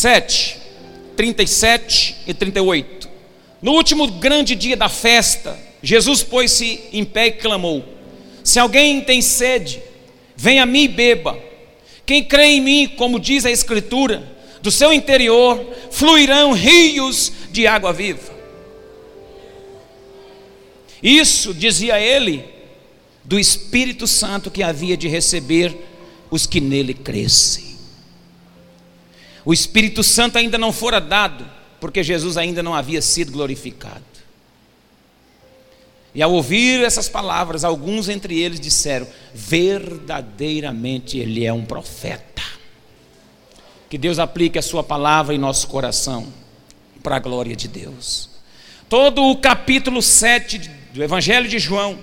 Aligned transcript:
7, 0.00 0.56
37 1.14 2.16
e 2.26 2.32
38. 2.32 3.06
No 3.60 3.72
último 3.72 4.06
grande 4.12 4.54
dia 4.54 4.74
da 4.74 4.88
festa, 4.88 5.58
Jesus 5.82 6.22
pôs-se 6.22 6.80
em 6.90 7.04
pé 7.04 7.26
e 7.26 7.32
clamou: 7.32 7.84
Se 8.42 8.58
alguém 8.58 9.02
tem 9.02 9.20
sede, 9.20 9.82
venha 10.34 10.62
a 10.62 10.66
mim 10.66 10.84
e 10.84 10.88
beba. 10.88 11.38
Quem 12.06 12.24
crê 12.24 12.46
em 12.46 12.62
mim, 12.62 12.88
como 12.96 13.20
diz 13.20 13.44
a 13.44 13.50
Escritura, 13.50 14.26
do 14.62 14.70
seu 14.70 14.90
interior 14.90 15.62
fluirão 15.90 16.52
rios 16.52 17.30
de 17.52 17.66
água 17.66 17.92
viva. 17.92 18.32
Isso, 21.02 21.52
dizia 21.52 22.00
ele, 22.00 22.42
do 23.22 23.38
Espírito 23.38 24.06
Santo 24.06 24.50
que 24.50 24.62
havia 24.62 24.96
de 24.96 25.08
receber 25.08 25.76
os 26.30 26.46
que 26.46 26.58
nele 26.58 26.94
crescem. 26.94 27.69
O 29.50 29.52
Espírito 29.52 30.04
Santo 30.04 30.38
ainda 30.38 30.56
não 30.56 30.72
fora 30.72 31.00
dado, 31.00 31.44
porque 31.80 32.04
Jesus 32.04 32.36
ainda 32.36 32.62
não 32.62 32.72
havia 32.72 33.02
sido 33.02 33.32
glorificado. 33.32 34.04
E 36.14 36.22
ao 36.22 36.32
ouvir 36.32 36.84
essas 36.84 37.08
palavras, 37.08 37.64
alguns 37.64 38.08
entre 38.08 38.38
eles 38.38 38.60
disseram: 38.60 39.08
verdadeiramente 39.34 41.18
ele 41.18 41.44
é 41.44 41.52
um 41.52 41.64
profeta. 41.64 42.44
Que 43.88 43.98
Deus 43.98 44.20
aplique 44.20 44.56
a 44.56 44.62
sua 44.62 44.84
palavra 44.84 45.34
em 45.34 45.38
nosso 45.38 45.66
coração, 45.66 46.32
para 47.02 47.16
a 47.16 47.18
glória 47.18 47.56
de 47.56 47.66
Deus. 47.66 48.30
Todo 48.88 49.24
o 49.24 49.36
capítulo 49.36 50.00
7 50.00 50.58
do 50.94 51.02
Evangelho 51.02 51.48
de 51.48 51.58
João 51.58 51.98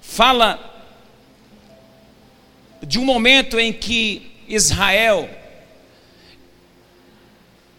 fala 0.00 0.67
de 2.82 2.98
um 2.98 3.04
momento 3.04 3.58
em 3.58 3.72
que 3.72 4.32
Israel 4.48 5.28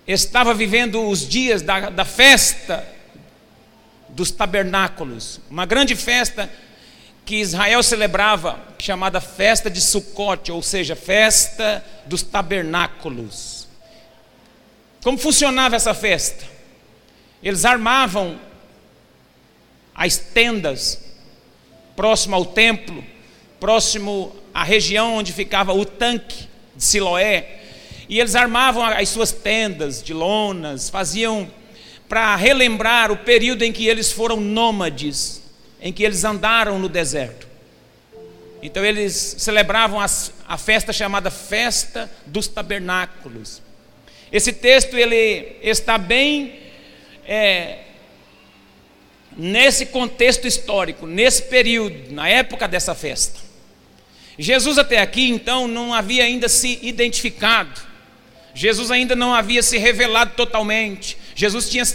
estava 0.07 0.53
vivendo 0.53 1.07
os 1.07 1.27
dias 1.27 1.61
da, 1.61 1.89
da 1.89 2.05
festa 2.05 2.87
dos 4.09 4.31
tabernáculos, 4.31 5.39
uma 5.49 5.65
grande 5.65 5.95
festa 5.95 6.49
que 7.25 7.35
Israel 7.35 7.83
celebrava, 7.83 8.59
chamada 8.79 9.21
festa 9.21 9.69
de 9.69 9.79
Sucote, 9.79 10.51
ou 10.51 10.63
seja, 10.63 10.95
festa 10.95 11.85
dos 12.07 12.23
tabernáculos. 12.23 13.67
Como 15.03 15.17
funcionava 15.17 15.75
essa 15.75 15.93
festa? 15.93 16.43
Eles 17.43 17.65
armavam 17.65 18.39
as 19.93 20.17
tendas 20.17 20.99
próximo 21.95 22.35
ao 22.35 22.45
templo, 22.45 23.03
próximo 23.59 24.35
à 24.53 24.63
região 24.63 25.15
onde 25.15 25.33
ficava 25.33 25.73
o 25.73 25.85
tanque 25.85 26.47
de 26.75 26.83
Siloé, 26.83 27.59
e 28.07 28.19
eles 28.19 28.35
armavam 28.35 28.83
as 28.83 29.09
suas 29.09 29.31
tendas 29.31 30.01
de 30.01 30.13
lonas, 30.13 30.89
faziam 30.89 31.49
para 32.07 32.35
relembrar 32.35 33.11
o 33.11 33.17
período 33.17 33.63
em 33.63 33.71
que 33.71 33.87
eles 33.87 34.11
foram 34.11 34.37
nômades, 34.37 35.43
em 35.79 35.93
que 35.93 36.03
eles 36.03 36.23
andaram 36.23 36.79
no 36.79 36.89
deserto. 36.89 37.47
Então 38.61 38.83
eles 38.83 39.35
celebravam 39.37 39.99
as, 39.99 40.33
a 40.47 40.57
festa 40.57 40.91
chamada 40.91 41.29
Festa 41.29 42.09
dos 42.25 42.47
Tabernáculos. 42.47 43.61
Esse 44.31 44.51
texto 44.51 44.97
ele 44.97 45.57
está 45.61 45.97
bem 45.97 46.59
é, 47.25 47.79
nesse 49.37 49.85
contexto 49.85 50.47
histórico, 50.47 51.07
nesse 51.07 51.43
período, 51.43 52.11
na 52.11 52.27
época 52.27 52.67
dessa 52.67 52.93
festa. 52.93 53.48
Jesus 54.39 54.79
até 54.79 54.99
aqui 54.99 55.29
então 55.29 55.67
não 55.67 55.93
havia 55.93 56.23
ainda 56.23 56.49
se 56.49 56.79
identificado 56.81 57.89
Jesus 58.59 58.91
ainda 58.91 59.15
não 59.15 59.33
havia 59.33 59.63
se 59.63 59.77
revelado 59.77 60.33
totalmente. 60.35 61.17
Jesus 61.35 61.69
tinha, 61.69 61.85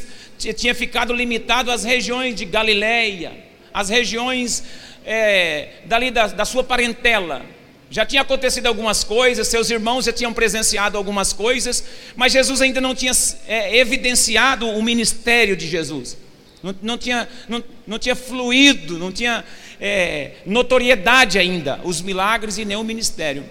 tinha 0.55 0.75
ficado 0.75 1.13
limitado 1.13 1.71
às 1.71 1.85
regiões 1.85 2.35
de 2.35 2.47
Galiléia, 2.47 3.33
às 3.73 3.89
regiões 3.89 4.63
é, 5.05 5.69
dali 5.85 6.11
da, 6.11 6.29
da 6.29 6.45
sua 6.47 6.65
parentela. 6.65 7.43
Já 7.91 8.07
tinha 8.07 8.23
acontecido 8.23 8.67
algumas 8.67 9.05
coisas, 9.05 9.47
seus 9.47 9.69
irmãos 9.69 10.07
já 10.07 10.13
tinham 10.13 10.33
presenciado 10.33 10.97
algumas 10.97 11.35
coisas, 11.35 11.85
mas 12.17 12.33
Jesus 12.33 12.63
ainda 12.63 12.81
não 12.81 12.95
tinha 12.95 13.13
é, 13.47 13.77
evidenciado 13.77 14.67
o 14.67 14.83
ministério 14.83 15.57
de 15.57 15.69
Jesus. 15.69 16.17
Não, 16.63 16.75
não, 16.81 16.97
tinha, 16.97 17.29
não, 17.47 17.63
não 17.87 17.99
tinha 17.99 18.17
fluído, 18.17 18.99
não 18.99 19.13
tinha 19.13 19.45
é, 19.87 20.37
notoriedade 20.47 21.39
ainda, 21.39 21.81
os 21.85 22.01
milagres 22.01 22.59
e 22.59 22.65
nem 22.65 22.77
o 22.77 22.85
ministério. 22.85 23.45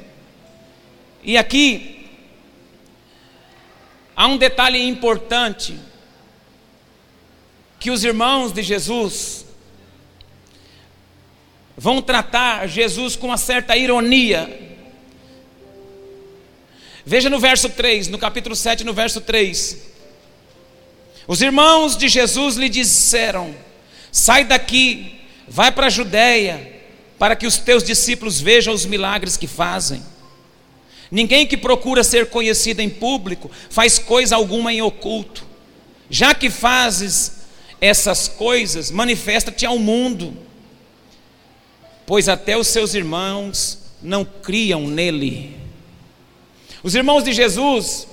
E 1.24 1.38
aqui 1.38 1.94
Há 4.16 4.28
um 4.28 4.38
detalhe 4.38 4.82
importante 4.82 5.76
que 7.80 7.90
os 7.90 8.04
irmãos 8.04 8.52
de 8.52 8.62
Jesus 8.62 9.46
vão 11.76 12.02
tratar 12.02 12.68
Jesus 12.68 13.16
com 13.16 13.28
uma 13.28 13.38
certa 13.38 13.76
ironia. 13.76 14.62
Veja 17.04 17.30
no 17.30 17.40
verso 17.40 17.70
3, 17.70 18.08
no 18.08 18.20
capítulo 18.20 18.56
7, 18.56 18.84
no 18.84 18.94
verso 18.94 19.20
3. 19.20 19.92
Os 21.28 21.42
irmãos 21.42 21.98
de 21.98 22.08
Jesus 22.08 22.56
lhe 22.56 22.70
disseram: 22.70 23.56
Sai 24.12 24.46
daqui, 24.46 25.22
vai 25.48 25.72
para 25.72 25.88
a 25.88 25.90
Judéia, 25.90 26.82
para 27.18 27.36
que 27.36 27.48
os 27.48 27.58
teus 27.58 27.84
discípulos 27.84 28.42
vejam 28.42 28.74
os 28.74 28.86
milagres 28.86 29.38
que 29.38 29.48
fazem. 29.48 30.04
Ninguém 31.10 31.46
que 31.46 31.56
procura 31.56 32.04
ser 32.04 32.30
conhecido 32.30 32.82
em 32.82 32.90
público 32.90 33.50
faz 33.70 34.00
coisa 34.00 34.36
alguma 34.36 34.74
em 34.74 34.82
oculto. 34.82 35.46
Já 36.10 36.34
que 36.34 36.50
fazes 36.50 37.44
essas 37.80 38.28
coisas, 38.28 38.90
manifesta-te 38.90 39.66
ao 39.66 39.78
mundo, 39.78 40.36
pois 42.06 42.28
até 42.28 42.58
os 42.58 42.68
seus 42.68 42.94
irmãos 42.94 43.80
não 44.02 44.26
criam 44.26 44.88
nele. 44.88 45.56
Os 46.82 46.96
irmãos 46.96 47.24
de 47.24 47.32
Jesus 47.32 48.08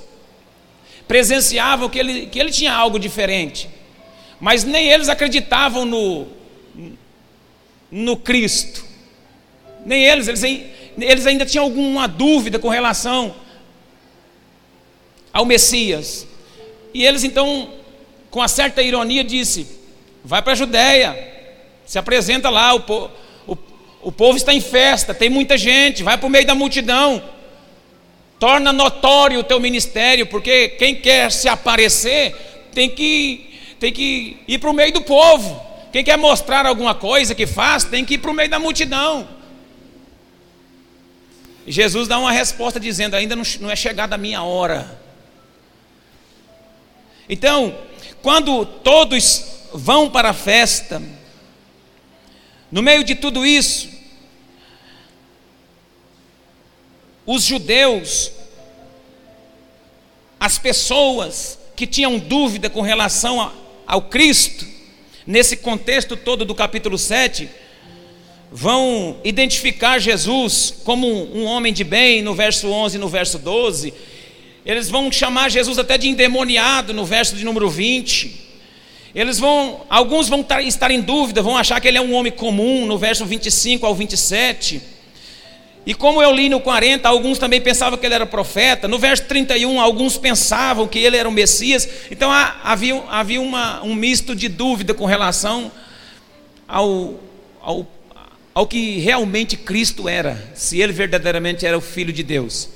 presenciavam 1.08 1.88
que 1.88 1.98
ele, 1.98 2.26
que 2.26 2.38
ele 2.38 2.50
tinha 2.50 2.72
algo 2.72 2.98
diferente, 2.98 3.68
mas 4.38 4.62
nem 4.62 4.88
eles 4.88 5.08
acreditavam 5.08 5.84
no, 5.84 6.28
no 7.91 8.17
Cristo, 8.17 8.84
nem 9.84 10.05
eles, 10.05 10.28
eles 10.28 10.43
eles 10.99 11.27
ainda 11.27 11.47
tinham 11.47 11.65
alguma 11.65 12.06
dúvida 12.06 12.59
com 12.59 12.69
relação 12.69 13.34
ao 15.33 15.45
Messias. 15.45 16.27
E 16.93 17.05
eles 17.05 17.25
então, 17.25 17.71
com 18.31 18.41
uma 18.41 18.49
certa 18.49 18.83
ironia, 18.83 19.23
disse: 19.23 19.67
vai 20.25 20.43
para 20.43 20.53
a 20.53 20.56
Judéia, 20.56 21.17
se 21.87 21.99
apresenta 21.99 22.51
lá, 22.51 22.75
o, 22.75 22.81
po 22.81 23.11
o, 23.47 23.56
o 24.03 24.12
povo 24.12 24.37
está 24.37 24.53
em 24.53 24.61
festa, 24.61 25.15
tem 25.15 25.31
muita 25.31 25.57
gente, 25.57 26.03
vai 26.03 26.19
para 26.19 26.27
o 26.27 26.31
meio 26.31 26.47
da 26.47 26.55
multidão, 26.55 27.22
torna 28.39 28.72
notório 28.72 29.41
o 29.41 29.45
teu 29.45 29.61
ministério, 29.61 30.27
porque 30.27 30.71
quem 30.71 30.95
quer 30.97 31.31
se 31.31 31.49
aparecer 31.49 32.34
tem 32.72 32.91
que, 32.91 33.51
tem 33.78 33.93
que 33.93 34.39
ir 34.47 34.59
para 34.59 34.71
o 34.71 34.75
meio 34.75 34.93
do 34.93 35.03
povo. 35.03 35.69
Quem 35.93 36.05
quer 36.05 36.17
mostrar 36.17 36.67
alguma 36.67 36.95
coisa 36.95 37.34
que 37.34 37.47
faz, 37.47 37.84
tem 37.84 38.05
que 38.05 38.15
ir 38.15 38.19
para 38.19 38.31
o 38.31 38.34
meio 38.34 38.49
da 38.49 38.59
multidão. 38.59 39.28
E 41.67 41.73
Jesus 41.73 42.06
dá 42.06 42.19
uma 42.19 42.33
resposta 42.33 42.78
dizendo: 42.78 43.15
ainda 43.15 43.37
não 43.37 43.71
é 43.71 43.77
chegada 43.77 44.15
a 44.15 44.19
minha 44.19 44.43
hora. 44.43 45.01
Então, 47.28 47.77
quando 48.23 48.65
todos 48.65 49.45
vão 49.73 50.11
para 50.11 50.31
a 50.31 50.34
festa, 50.34 51.03
no 52.71 52.83
meio 52.83 53.05
de 53.05 53.15
tudo 53.15 53.45
isso, 53.45 53.89
os 57.27 57.45
judeus, 57.45 58.33
as 60.39 60.59
pessoas 60.59 61.59
que 61.77 61.86
tinham 61.86 62.19
dúvida 62.19 62.69
com 62.69 62.81
relação 62.81 63.41
a, 63.41 63.53
ao 63.86 64.03
Cristo, 64.03 64.66
nesse 65.27 65.57
contexto 65.57 66.17
todo 66.17 66.45
do 66.45 66.55
capítulo 66.55 66.99
7, 66.99 67.49
vão 68.51 69.17
identificar 69.22 69.99
Jesus 69.99 70.75
como 70.84 71.07
um 71.07 71.45
homem 71.45 71.72
de 71.72 71.84
bem 71.84 72.22
no 72.22 72.34
verso 72.34 72.69
11 72.69 72.97
e 72.97 73.01
no 73.01 73.09
verso 73.09 73.39
12. 73.39 73.95
Eles 74.65 74.89
vão 74.89 75.11
chamar 75.11 75.51
Jesus 75.51 75.78
até 75.78 75.97
de 75.97 76.09
endemoniado 76.09 76.93
no 76.93 77.05
verso 77.05 77.37
de 77.37 77.45
número 77.45 77.71
20. 77.71 78.49
Eles 79.15 79.39
vão, 79.39 79.83
alguns 79.89 80.28
vão 80.28 80.45
estar 80.61 80.91
em 80.91 81.01
dúvida, 81.01 81.43
vão 81.43 81.57
achar 81.57 81.81
que 81.81 81.89
ele 81.89 81.99
é 81.99 82.01
um 82.01 82.15
homem 82.15 82.33
comum 82.33 82.87
no 82.87 82.99
verso 82.99 83.25
25 83.25 83.87
ao 83.87 83.95
27. 83.95 84.81
E 85.86 85.94
como 85.94 86.22
eu 86.22 86.32
li 86.32 86.48
no 86.48 86.60
40, 86.60 87.09
alguns 87.09 87.38
também 87.38 87.60
pensavam 87.60 87.98
que 87.98 88.06
ele 88.06 88.15
era 88.15 88.27
profeta. 88.27 88.86
No 88.86 88.98
verso 88.98 89.24
31, 89.24 89.80
alguns 89.80 90.16
pensavam 90.18 90.86
que 90.86 90.98
ele 90.98 91.16
era 91.16 91.28
o 91.28 91.32
Messias. 91.32 91.88
Então 92.10 92.30
havia, 92.30 93.03
havia 93.09 93.41
uma, 93.41 93.82
um 93.82 93.94
misto 93.94 94.34
de 94.34 94.48
dúvida 94.48 94.92
com 94.92 95.06
relação 95.06 95.72
ao, 96.68 97.15
ao 97.60 97.86
ao 98.54 98.66
que 98.66 98.98
realmente 98.98 99.56
Cristo 99.56 100.09
era, 100.09 100.50
se 100.54 100.80
ele 100.80 100.92
verdadeiramente 100.92 101.65
era 101.65 101.78
o 101.78 101.80
Filho 101.80 102.12
de 102.12 102.22
Deus. 102.22 102.68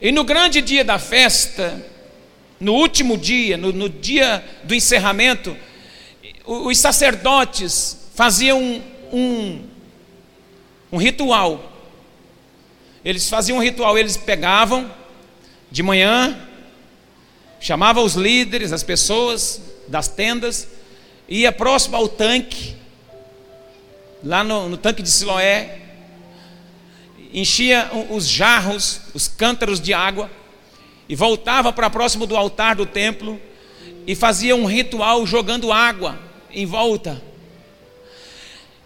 E 0.00 0.10
no 0.10 0.24
grande 0.24 0.60
dia 0.60 0.84
da 0.84 0.98
festa, 0.98 1.84
no 2.58 2.74
último 2.74 3.16
dia, 3.16 3.56
no, 3.56 3.72
no 3.72 3.88
dia 3.88 4.44
do 4.64 4.74
encerramento, 4.74 5.56
os 6.44 6.78
sacerdotes 6.78 8.10
faziam 8.14 8.82
um, 9.12 9.64
um, 10.90 10.96
ritual. 10.96 11.72
Eles 13.04 13.28
faziam 13.28 13.58
um 13.58 13.62
ritual, 13.62 13.96
eles 13.98 14.16
pegavam 14.16 14.90
de 15.70 15.82
manhã, 15.82 16.38
chamavam 17.60 18.04
os 18.04 18.14
líderes, 18.14 18.72
as 18.72 18.82
pessoas 18.82 19.60
das 19.88 20.08
tendas, 20.08 20.68
ia 21.28 21.52
próximo 21.52 21.96
ao 21.96 22.08
tanque, 22.08 22.76
lá 24.22 24.44
no, 24.44 24.68
no 24.68 24.76
tanque 24.76 25.02
de 25.02 25.10
Siloé, 25.10 25.78
enchia 27.32 27.90
os 28.10 28.28
jarros, 28.28 29.00
os 29.14 29.26
cântaros 29.26 29.80
de 29.80 29.94
água, 29.94 30.30
e 31.08 31.16
voltava 31.16 31.72
para 31.72 31.90
próximo 31.90 32.26
do 32.26 32.36
altar 32.36 32.76
do 32.76 32.86
templo 32.86 33.40
e 34.06 34.14
fazia 34.14 34.54
um 34.54 34.64
ritual 34.64 35.26
jogando 35.26 35.72
água 35.72 36.31
em 36.52 36.66
volta. 36.66 37.20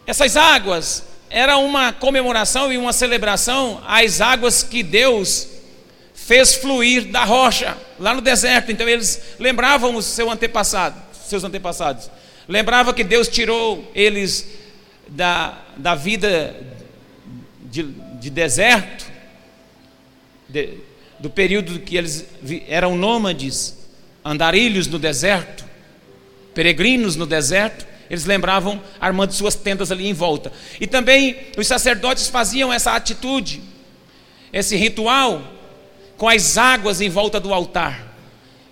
Essas 0.06 0.36
águas 0.36 1.04
era 1.28 1.56
uma 1.56 1.92
comemoração 1.92 2.72
e 2.72 2.78
uma 2.78 2.92
celebração 2.92 3.82
às 3.86 4.20
águas 4.20 4.62
que 4.62 4.82
Deus 4.82 5.48
fez 6.14 6.54
fluir 6.54 7.06
da 7.06 7.24
rocha 7.24 7.76
lá 7.98 8.14
no 8.14 8.20
deserto. 8.20 8.70
Então 8.70 8.88
eles 8.88 9.20
lembravam 9.38 9.94
os 9.94 10.04
seu 10.04 10.30
antepassado, 10.30 11.00
seus 11.12 11.44
antepassados. 11.44 12.10
Lembrava 12.48 12.94
que 12.94 13.02
Deus 13.02 13.28
tirou 13.28 13.90
eles 13.94 14.46
da, 15.08 15.58
da 15.76 15.94
vida 15.94 16.54
de, 17.64 17.82
de 17.82 18.30
deserto, 18.30 19.06
de, 20.48 20.74
do 21.18 21.28
período 21.28 21.80
que 21.80 21.96
eles 21.96 22.24
eram 22.68 22.96
nômades, 22.96 23.76
andarilhos 24.24 24.86
no 24.86 24.98
deserto, 24.98 25.64
peregrinos 26.56 27.16
no 27.16 27.26
deserto, 27.26 27.86
eles 28.08 28.24
lembravam 28.24 28.82
armando 28.98 29.30
suas 29.32 29.54
tendas 29.54 29.92
ali 29.92 30.08
em 30.08 30.14
volta. 30.14 30.50
E 30.80 30.86
também 30.86 31.36
os 31.58 31.66
sacerdotes 31.66 32.28
faziam 32.28 32.72
essa 32.72 32.92
atitude, 32.92 33.60
esse 34.50 34.74
ritual, 34.74 35.42
com 36.16 36.26
as 36.26 36.56
águas 36.56 37.02
em 37.02 37.10
volta 37.10 37.38
do 37.38 37.52
altar. 37.52 38.14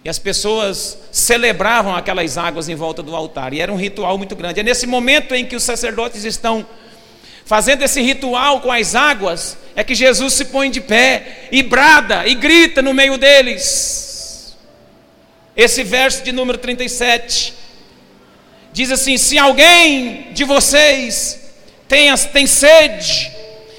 E 0.03 0.09
as 0.09 0.19
pessoas 0.19 0.99
celebravam 1.13 1.95
aquelas 1.95 2.39
águas 2.39 2.71
em 2.71 2.75
volta 2.75 3.03
do 3.03 3.15
altar. 3.15 3.53
E 3.53 3.61
era 3.61 3.71
um 3.71 3.77
ritual 3.77 4.17
muito 4.17 4.35
grande. 4.35 4.61
É 4.61 4.63
nesse 4.63 4.87
momento 4.87 5.35
em 5.35 5.45
que 5.45 5.55
os 5.55 5.63
sacerdotes 5.63 6.25
estão 6.25 6.67
fazendo 7.45 7.83
esse 7.83 8.01
ritual 8.01 8.63
com 8.63 8.73
as 8.73 8.95
águas, 8.95 9.59
é 9.77 9.85
que 9.85 9.95
Jesus 9.95 10.33
se 10.33 10.47
põe 10.47 10.71
de 10.71 10.81
pé 10.81 11.49
e 11.53 11.63
brada 11.63 12.27
e 12.27 12.35
grita 12.35 12.81
no 12.81 12.95
meio 12.95 13.19
deles. 13.19 14.57
Esse 15.55 15.85
verso 15.85 16.25
de 16.25 16.33
número 16.33 16.57
37 16.57 17.64
diz 18.75 18.91
assim: 18.91 19.17
Se 19.17 19.39
alguém 19.39 20.33
de 20.33 20.45
vocês 20.45 21.55
tem, 21.89 22.15
tem 22.33 22.47
sede, 22.47 23.33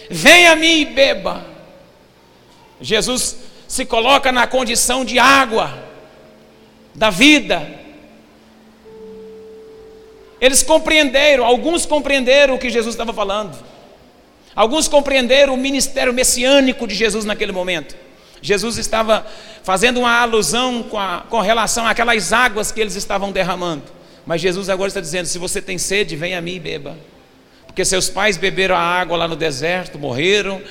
venha 0.09 0.53
a 0.53 0.55
mim 0.55 0.79
e 0.81 0.85
beba. 0.85 1.45
Jesus 2.81 3.37
se 3.67 3.85
coloca 3.85 4.31
na 4.31 4.47
condição 4.47 5.05
de 5.05 5.19
água 5.19 5.83
da 6.95 7.09
vida. 7.09 7.85
Eles 10.39 10.63
compreenderam, 10.63 11.45
alguns 11.45 11.85
compreenderam 11.85 12.55
o 12.55 12.59
que 12.59 12.69
Jesus 12.69 12.93
estava 12.93 13.13
falando. 13.13 13.57
Alguns 14.55 14.87
compreenderam 14.87 15.53
o 15.53 15.57
ministério 15.57 16.13
messiânico 16.13 16.87
de 16.87 16.95
Jesus 16.95 17.25
naquele 17.25 17.51
momento. 17.51 17.95
Jesus 18.41 18.77
estava 18.77 19.25
fazendo 19.63 19.99
uma 19.99 20.21
alusão 20.21 20.83
com, 20.83 20.99
a, 20.99 21.25
com 21.29 21.41
relação 21.41 21.85
àquelas 21.85 22.31
águas 22.31 22.71
que 22.71 22.79
eles 22.79 22.95
estavam 22.95 23.31
derramando. 23.31 23.83
Mas 24.25 24.41
Jesus 24.41 24.69
agora 24.69 24.87
está 24.87 25.01
dizendo: 25.01 25.25
se 25.25 25.37
você 25.37 25.61
tem 25.61 25.77
sede, 25.77 26.15
venha 26.15 26.39
a 26.39 26.41
mim 26.41 26.55
e 26.55 26.59
beba. 26.59 26.97
Porque 27.65 27.83
seus 27.83 28.09
pais 28.09 28.37
beberam 28.37 28.75
a 28.75 28.79
água 28.79 29.17
lá 29.17 29.27
no 29.27 29.35
deserto, 29.35 29.99
morreram. 29.99 30.61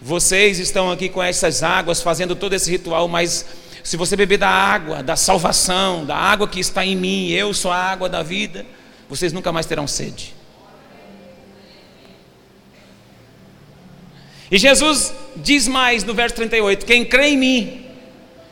Vocês 0.00 0.58
estão 0.58 0.90
aqui 0.90 1.08
com 1.08 1.22
essas 1.22 1.62
águas, 1.62 2.02
fazendo 2.02 2.36
todo 2.36 2.52
esse 2.52 2.70
ritual, 2.70 3.08
mas 3.08 3.46
se 3.82 3.96
você 3.96 4.16
beber 4.16 4.38
da 4.38 4.48
água, 4.48 5.02
da 5.02 5.16
salvação, 5.16 6.04
da 6.04 6.16
água 6.16 6.46
que 6.46 6.60
está 6.60 6.84
em 6.84 6.94
mim, 6.94 7.30
eu 7.30 7.54
sou 7.54 7.70
a 7.70 7.76
água 7.76 8.08
da 8.08 8.22
vida, 8.22 8.66
vocês 9.08 9.32
nunca 9.32 9.50
mais 9.50 9.66
terão 9.66 9.86
sede. 9.86 10.34
E 14.50 14.58
Jesus 14.58 15.14
diz 15.36 15.68
mais 15.68 16.04
no 16.04 16.14
verso 16.14 16.36
38: 16.36 16.84
Quem 16.84 17.04
crê 17.04 17.28
em 17.28 17.36
mim, 17.36 17.86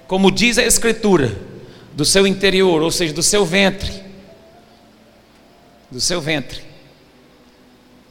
como 0.06 0.30
diz 0.30 0.58
a 0.58 0.64
Escritura, 0.64 1.36
do 1.92 2.04
seu 2.04 2.26
interior, 2.26 2.82
ou 2.82 2.90
seja, 2.90 3.12
do 3.12 3.22
seu 3.22 3.44
ventre, 3.44 4.05
do 5.90 6.00
seu 6.00 6.20
ventre 6.20 6.62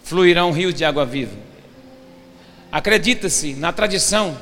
fluirá 0.06 0.46
um 0.46 0.52
rio 0.52 0.72
de 0.72 0.86
água 0.86 1.04
viva. 1.04 1.36
Acredita-se, 2.72 3.56
na 3.56 3.74
tradição, 3.74 4.38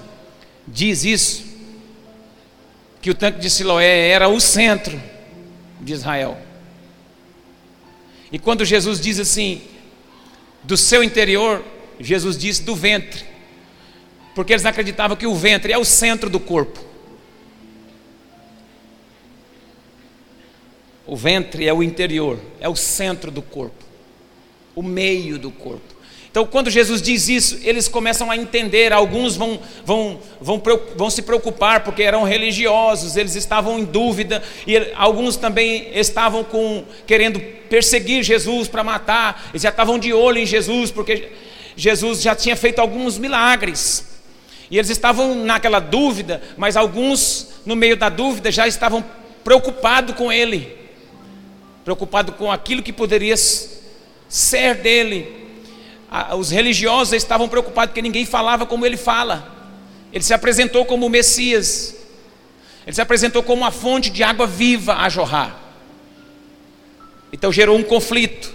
diz 0.68 1.06
isso, 1.06 1.46
que 3.02 3.10
o 3.10 3.16
tanque 3.16 3.40
de 3.40 3.50
Siloé 3.50 4.10
era 4.10 4.28
o 4.28 4.40
centro 4.42 5.02
de 5.80 5.94
Israel. 5.94 6.38
E 8.30 8.38
quando 8.38 8.66
Jesus 8.66 9.00
diz 9.00 9.20
assim, 9.20 9.62
do 10.64 10.76
seu 10.76 11.02
interior, 11.02 11.64
Jesus 12.00 12.38
diz 12.38 12.60
do 12.60 12.76
ventre, 12.76 13.24
porque 14.36 14.52
eles 14.52 14.66
acreditavam 14.66 15.16
que 15.16 15.28
o 15.28 15.36
ventre 15.36 15.72
é 15.72 15.78
o 15.78 15.86
centro 15.86 16.30
do 16.30 16.42
corpo. 16.42 16.93
O 21.06 21.16
ventre 21.16 21.68
é 21.68 21.74
o 21.74 21.84
interior, 21.84 22.40
é 22.60 22.70
o 22.70 22.76
centro 22.76 23.30
do 23.30 23.42
corpo, 23.42 23.84
o 24.74 24.82
meio 24.82 25.38
do 25.38 25.52
corpo. 25.52 25.94
Então, 26.34 26.48
quando 26.48 26.72
Jesus 26.72 27.00
diz 27.00 27.30
isso, 27.30 27.60
eles 27.62 27.88
começam 27.88 28.32
a 28.32 28.36
entender. 28.36 28.92
Alguns 28.92 29.36
vão, 29.36 29.60
vão, 29.86 30.20
vão, 30.42 30.60
vão 30.96 31.08
se 31.08 31.22
preocupar 31.22 31.82
porque 31.82 32.02
eram 32.02 32.24
religiosos, 32.24 33.16
eles 33.16 33.36
estavam 33.36 33.78
em 33.78 33.84
dúvida, 33.84 34.42
e 34.66 34.76
alguns 34.96 35.36
também 35.36 35.92
estavam 35.94 36.44
com, 36.44 36.86
querendo 37.06 37.40
perseguir 37.70 38.24
Jesus 38.24 38.68
para 38.68 38.84
matar, 38.84 39.50
eles 39.52 39.62
já 39.62 39.70
estavam 39.70 40.00
de 40.00 40.12
olho 40.12 40.40
em 40.40 40.46
Jesus, 40.46 40.90
porque 40.90 41.30
Jesus 41.76 42.20
já 42.20 42.34
tinha 42.34 42.56
feito 42.56 42.80
alguns 42.80 43.20
milagres. 43.20 44.24
E 44.72 44.78
eles 44.80 44.90
estavam 44.90 45.36
naquela 45.36 45.80
dúvida, 45.80 46.42
mas 46.58 46.76
alguns, 46.76 47.50
no 47.64 47.76
meio 47.76 47.96
da 47.96 48.10
dúvida, 48.10 48.52
já 48.52 48.68
estavam 48.68 49.06
preocupados 49.44 50.16
com 50.16 50.32
ele 50.32 50.83
preocupado 51.84 52.32
com 52.34 52.52
aquilo 52.52 52.82
que 52.82 52.94
poderia 52.94 53.36
ser 53.38 54.76
dele. 54.76 55.44
Os 56.38 56.50
religiosos 56.50 57.14
estavam 57.14 57.50
preocupados 57.50 57.92
porque 57.92 58.02
ninguém 58.02 58.26
falava 58.26 58.66
como 58.66 58.86
ele 58.86 58.98
fala. 58.98 59.52
Ele 60.12 60.24
se 60.24 60.34
apresentou 60.34 60.86
como 60.86 61.08
o 61.08 61.10
Messias. 61.10 61.96
Ele 62.86 62.96
se 62.96 63.02
apresentou 63.02 63.42
como 63.44 63.64
uma 63.64 63.72
fonte 63.72 64.10
de 64.10 64.24
água 64.24 64.46
viva 64.46 64.96
a 64.96 65.10
jorrar. 65.10 65.60
Então 67.32 67.52
gerou 67.52 67.78
um 67.78 67.84
conflito. 67.84 68.54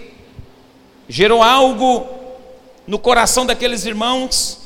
Gerou 1.07 1.43
algo 1.43 2.07
no 2.87 2.97
coração 2.97 3.45
daqueles 3.45 3.85
irmãos, 3.85 4.57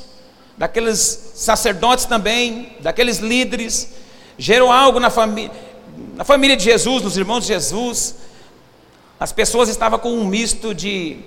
daqueles 0.56 1.32
sacerdotes 1.34 2.04
também, 2.04 2.76
daqueles 2.80 3.18
líderes. 3.18 3.92
Gerou 4.38 4.70
algo 4.70 5.00
na 5.00 5.10
na 6.16 6.24
família 6.24 6.56
de 6.56 6.64
Jesus, 6.64 7.02
nos 7.02 7.16
irmãos 7.16 7.42
de 7.42 7.48
Jesus 7.48 8.23
as 9.18 9.32
pessoas 9.32 9.68
estavam 9.68 9.98
com 9.98 10.12
um 10.12 10.24
misto 10.24 10.74
de 10.74 11.18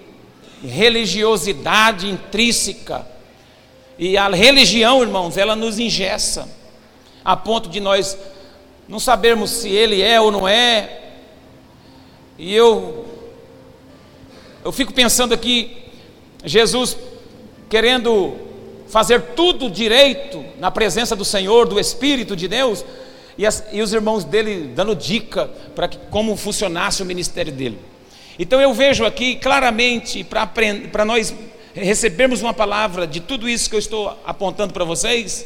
religiosidade 0.63 2.09
intrínseca. 2.09 3.07
E 3.97 4.17
a 4.17 4.29
religião, 4.29 5.01
irmãos, 5.01 5.37
ela 5.37 5.55
nos 5.55 5.79
ingessa, 5.79 6.47
a 7.23 7.35
ponto 7.35 7.69
de 7.69 7.79
nós 7.79 8.17
não 8.87 8.99
sabermos 8.99 9.49
se 9.49 9.69
ele 9.69 10.01
é 10.01 10.19
ou 10.19 10.31
não 10.31 10.47
é. 10.47 11.01
E 12.37 12.53
eu, 12.53 13.05
eu 14.63 14.71
fico 14.71 14.93
pensando 14.93 15.33
aqui, 15.33 15.77
Jesus 16.45 16.97
querendo 17.69 18.35
fazer 18.87 19.21
tudo 19.35 19.69
direito 19.69 20.43
na 20.57 20.71
presença 20.71 21.15
do 21.15 21.25
Senhor, 21.25 21.67
do 21.67 21.79
Espírito 21.79 22.35
de 22.35 22.47
Deus, 22.47 22.85
e, 23.37 23.45
as, 23.45 23.63
e 23.71 23.81
os 23.81 23.93
irmãos 23.93 24.23
dele 24.23 24.71
dando 24.75 24.95
dica 24.95 25.45
para 25.75 25.87
como 25.87 26.35
funcionasse 26.35 27.01
o 27.01 27.05
ministério 27.05 27.51
dele. 27.51 27.77
Então 28.39 28.61
eu 28.61 28.73
vejo 28.73 29.05
aqui 29.05 29.35
claramente, 29.35 30.23
para 30.23 31.05
nós 31.05 31.33
recebermos 31.73 32.41
uma 32.41 32.53
palavra 32.53 33.05
de 33.05 33.19
tudo 33.19 33.47
isso 33.47 33.69
que 33.69 33.75
eu 33.75 33.79
estou 33.79 34.17
apontando 34.25 34.73
para 34.73 34.83
vocês, 34.83 35.45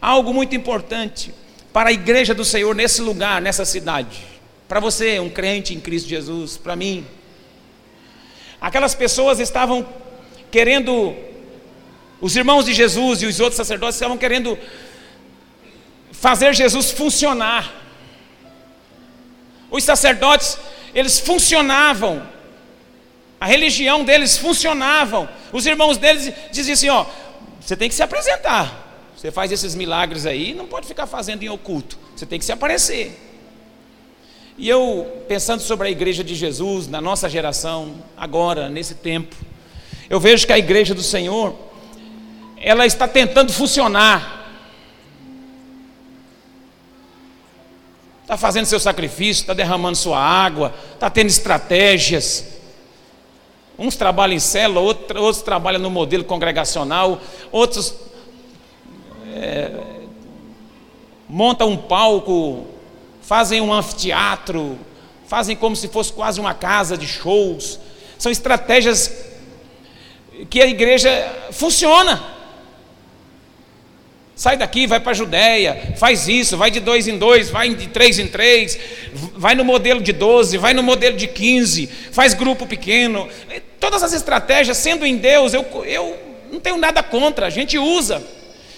algo 0.00 0.32
muito 0.32 0.54
importante 0.54 1.32
para 1.72 1.88
a 1.88 1.92
igreja 1.92 2.34
do 2.34 2.44
Senhor 2.44 2.74
nesse 2.74 3.00
lugar, 3.00 3.40
nessa 3.40 3.64
cidade, 3.64 4.18
para 4.68 4.80
você, 4.80 5.18
um 5.18 5.30
crente 5.30 5.74
em 5.74 5.80
Cristo 5.80 6.08
Jesus, 6.08 6.56
para 6.56 6.76
mim. 6.76 7.06
Aquelas 8.60 8.94
pessoas 8.94 9.40
estavam 9.40 9.86
querendo, 10.50 11.14
os 12.20 12.36
irmãos 12.36 12.64
de 12.64 12.72
Jesus 12.72 13.22
e 13.22 13.26
os 13.26 13.40
outros 13.40 13.56
sacerdotes 13.56 13.96
estavam 13.96 14.18
querendo 14.18 14.58
fazer 16.22 16.54
Jesus 16.54 16.92
funcionar. 16.92 17.74
Os 19.68 19.82
sacerdotes, 19.82 20.56
eles 20.94 21.18
funcionavam, 21.18 22.22
a 23.40 23.46
religião 23.46 24.04
deles 24.04 24.38
funcionavam. 24.38 25.28
Os 25.52 25.66
irmãos 25.66 25.98
deles 25.98 26.32
diziam 26.52 26.74
assim: 26.74 26.88
ó, 26.90 27.06
você 27.60 27.76
tem 27.76 27.88
que 27.88 27.94
se 27.94 28.04
apresentar. 28.04 28.78
Você 29.16 29.32
faz 29.32 29.50
esses 29.50 29.74
milagres 29.74 30.24
aí, 30.24 30.54
não 30.54 30.66
pode 30.66 30.86
ficar 30.86 31.08
fazendo 31.08 31.42
em 31.42 31.48
oculto. 31.48 31.98
Você 32.14 32.24
tem 32.24 32.38
que 32.38 32.44
se 32.44 32.52
aparecer. 32.52 33.18
E 34.56 34.68
eu, 34.68 35.24
pensando 35.26 35.60
sobre 35.60 35.88
a 35.88 35.90
igreja 35.90 36.22
de 36.22 36.36
Jesus, 36.36 36.86
na 36.86 37.00
nossa 37.00 37.28
geração, 37.28 37.96
agora, 38.16 38.68
nesse 38.68 38.94
tempo, 38.94 39.34
eu 40.08 40.20
vejo 40.20 40.46
que 40.46 40.52
a 40.52 40.58
igreja 40.58 40.94
do 40.94 41.02
Senhor, 41.02 41.56
ela 42.58 42.86
está 42.86 43.08
tentando 43.08 43.52
funcionar. 43.52 44.41
Está 48.32 48.38
fazendo 48.38 48.64
seu 48.64 48.80
sacrifício, 48.80 49.42
está 49.42 49.52
derramando 49.52 49.94
sua 49.94 50.18
água, 50.18 50.74
está 50.94 51.10
tendo 51.10 51.28
estratégias. 51.28 52.46
Uns 53.78 53.94
trabalham 53.94 54.34
em 54.34 54.38
célula, 54.38 54.80
outros 54.80 55.42
trabalham 55.42 55.78
no 55.78 55.90
modelo 55.90 56.24
congregacional, 56.24 57.20
outros 57.50 57.94
é, 59.34 59.82
montam 61.28 61.72
um 61.72 61.76
palco, 61.76 62.66
fazem 63.20 63.60
um 63.60 63.70
anfiteatro, 63.70 64.78
fazem 65.26 65.54
como 65.54 65.76
se 65.76 65.88
fosse 65.88 66.10
quase 66.10 66.40
uma 66.40 66.54
casa 66.54 66.96
de 66.96 67.06
shows. 67.06 67.78
São 68.16 68.32
estratégias 68.32 69.12
que 70.48 70.62
a 70.62 70.66
igreja 70.66 71.10
funciona. 71.50 72.18
Sai 74.42 74.56
daqui, 74.56 74.88
vai 74.88 74.98
para 74.98 75.12
a 75.12 75.14
Judéia, 75.14 75.94
faz 75.96 76.26
isso, 76.26 76.56
vai 76.56 76.68
de 76.68 76.80
dois 76.80 77.06
em 77.06 77.16
dois, 77.16 77.48
vai 77.48 77.72
de 77.72 77.86
três 77.86 78.18
em 78.18 78.26
três, 78.26 78.76
vai 79.36 79.54
no 79.54 79.64
modelo 79.64 80.00
de 80.00 80.12
12, 80.12 80.58
vai 80.58 80.74
no 80.74 80.82
modelo 80.82 81.16
de 81.16 81.28
15, 81.28 81.86
faz 81.86 82.34
grupo 82.34 82.66
pequeno. 82.66 83.28
Todas 83.78 84.02
as 84.02 84.12
estratégias, 84.12 84.76
sendo 84.78 85.06
em 85.06 85.16
Deus, 85.16 85.54
eu, 85.54 85.64
eu 85.84 86.18
não 86.50 86.58
tenho 86.58 86.76
nada 86.76 87.04
contra, 87.04 87.46
a 87.46 87.50
gente 87.50 87.78
usa. 87.78 88.20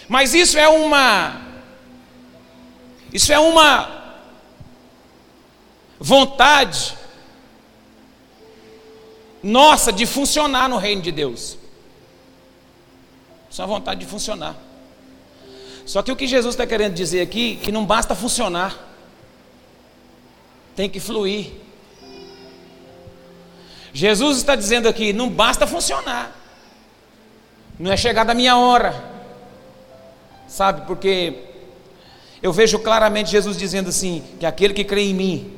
Mas 0.06 0.34
isso 0.34 0.58
é 0.58 0.68
uma. 0.68 1.40
Isso 3.10 3.32
é 3.32 3.38
uma 3.38 4.20
vontade 5.98 6.92
nossa 9.42 9.90
de 9.90 10.04
funcionar 10.04 10.68
no 10.68 10.76
reino 10.76 11.00
de 11.00 11.10
Deus. 11.10 11.56
Isso 13.50 13.62
é 13.62 13.64
uma 13.64 13.78
vontade 13.78 14.00
de 14.00 14.06
funcionar. 14.06 14.73
Só 15.86 16.02
que 16.02 16.10
o 16.10 16.16
que 16.16 16.26
Jesus 16.26 16.54
está 16.54 16.66
querendo 16.66 16.94
dizer 16.94 17.20
aqui, 17.20 17.56
que 17.56 17.70
não 17.70 17.84
basta 17.84 18.14
funcionar, 18.14 18.92
tem 20.74 20.88
que 20.88 20.98
fluir. 20.98 21.52
Jesus 23.92 24.38
está 24.38 24.56
dizendo 24.56 24.88
aqui, 24.88 25.12
não 25.12 25.30
basta 25.30 25.66
funcionar, 25.66 26.36
não 27.78 27.92
é 27.92 27.96
chegada 27.96 28.32
a 28.32 28.34
minha 28.34 28.56
hora, 28.56 28.92
sabe, 30.48 30.84
porque 30.86 31.44
eu 32.42 32.52
vejo 32.52 32.78
claramente 32.80 33.30
Jesus 33.30 33.56
dizendo 33.56 33.90
assim: 33.90 34.24
que 34.40 34.44
aquele 34.44 34.74
que 34.74 34.82
crê 34.82 35.02
em 35.02 35.14
mim, 35.14 35.52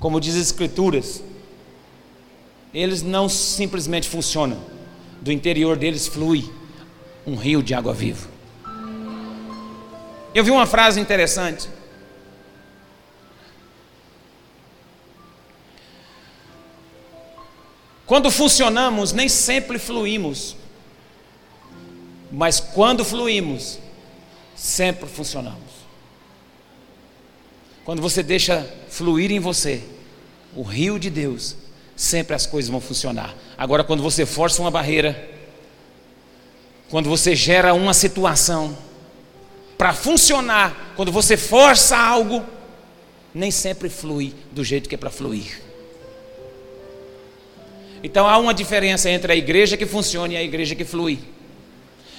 como 0.00 0.18
diz 0.20 0.34
as 0.34 0.42
Escrituras, 0.42 1.22
eles 2.72 3.02
não 3.02 3.28
simplesmente 3.28 4.08
funcionam, 4.08 4.58
do 5.20 5.30
interior 5.30 5.76
deles 5.76 6.08
flui 6.08 6.50
um 7.26 7.36
rio 7.36 7.62
de 7.62 7.74
água 7.74 7.92
viva. 7.92 8.31
Eu 10.34 10.42
vi 10.42 10.50
uma 10.50 10.66
frase 10.66 11.00
interessante. 11.00 11.68
Quando 18.06 18.30
funcionamos, 18.30 19.12
nem 19.12 19.28
sempre 19.28 19.78
fluímos. 19.78 20.56
Mas 22.30 22.60
quando 22.60 23.04
fluímos, 23.04 23.78
sempre 24.54 25.08
funcionamos. 25.08 25.72
Quando 27.84 28.00
você 28.00 28.22
deixa 28.22 28.66
fluir 28.88 29.30
em 29.30 29.40
você 29.40 29.82
o 30.54 30.62
rio 30.62 30.98
de 30.98 31.10
Deus, 31.10 31.56
sempre 31.96 32.34
as 32.34 32.46
coisas 32.46 32.70
vão 32.70 32.80
funcionar. 32.80 33.34
Agora, 33.56 33.84
quando 33.84 34.02
você 34.02 34.24
força 34.24 34.62
uma 34.62 34.70
barreira, 34.70 35.30
quando 36.90 37.08
você 37.08 37.34
gera 37.34 37.74
uma 37.74 37.94
situação, 37.94 38.76
para 39.82 39.92
funcionar, 39.92 40.92
quando 40.94 41.10
você 41.10 41.36
força 41.36 41.96
algo, 41.96 42.44
nem 43.34 43.50
sempre 43.50 43.88
flui 43.88 44.32
do 44.52 44.62
jeito 44.62 44.88
que 44.88 44.94
é 44.94 44.98
para 44.98 45.10
fluir. 45.10 45.60
Então 48.00 48.28
há 48.28 48.38
uma 48.38 48.54
diferença 48.54 49.10
entre 49.10 49.32
a 49.32 49.34
igreja 49.34 49.76
que 49.76 49.84
funciona 49.84 50.34
e 50.34 50.36
a 50.36 50.42
igreja 50.44 50.76
que 50.76 50.84
flui. 50.84 51.18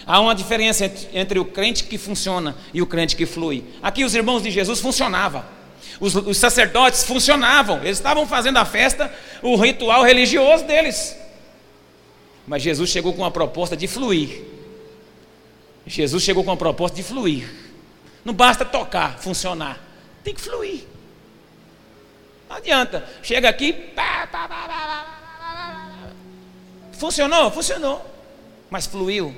Há 0.06 0.20
uma 0.20 0.36
diferença 0.36 0.92
entre 1.14 1.40
o 1.40 1.46
crente 1.46 1.86
que 1.86 1.98
funciona 1.98 2.54
e 2.74 2.82
o 2.82 2.86
crente 2.86 3.16
que 3.16 3.26
flui. 3.26 3.64
Aqui 3.82 4.04
os 4.04 4.14
irmãos 4.14 4.44
de 4.44 4.52
Jesus 4.52 4.82
funcionavam. 4.82 5.46
Os, 6.02 6.16
os 6.16 6.36
sacerdotes 6.36 7.06
funcionavam. 7.06 7.78
Eles 7.78 7.98
estavam 7.98 8.28
fazendo 8.28 8.58
a 8.58 8.66
festa, 8.66 9.10
o 9.42 9.56
ritual 9.56 10.04
religioso 10.04 10.66
deles. 10.66 11.16
Mas 12.46 12.62
Jesus 12.62 12.90
chegou 12.90 13.14
com 13.14 13.22
uma 13.22 13.32
proposta 13.32 13.78
de 13.78 13.88
fluir. 13.88 14.52
Jesus 15.86 16.24
chegou 16.24 16.44
com 16.44 16.52
a 16.52 16.58
proposta 16.58 16.96
de 16.96 17.04
fluir. 17.04 17.50
Não 18.24 18.34
basta 18.34 18.64
tocar, 18.64 19.20
funcionar. 19.20 19.80
Tem 20.24 20.34
que 20.34 20.42
fluir. 20.42 20.84
Não 22.50 22.58
adianta. 22.58 23.08
Chega 23.22 23.50
aqui. 23.50 23.74
Pá, 23.74 24.28
pá, 24.32 24.48
pá, 24.48 25.06
Funcionou? 26.94 27.52
Funcionou. 27.52 28.06
Mas 28.70 28.86
fluiu. 28.86 29.36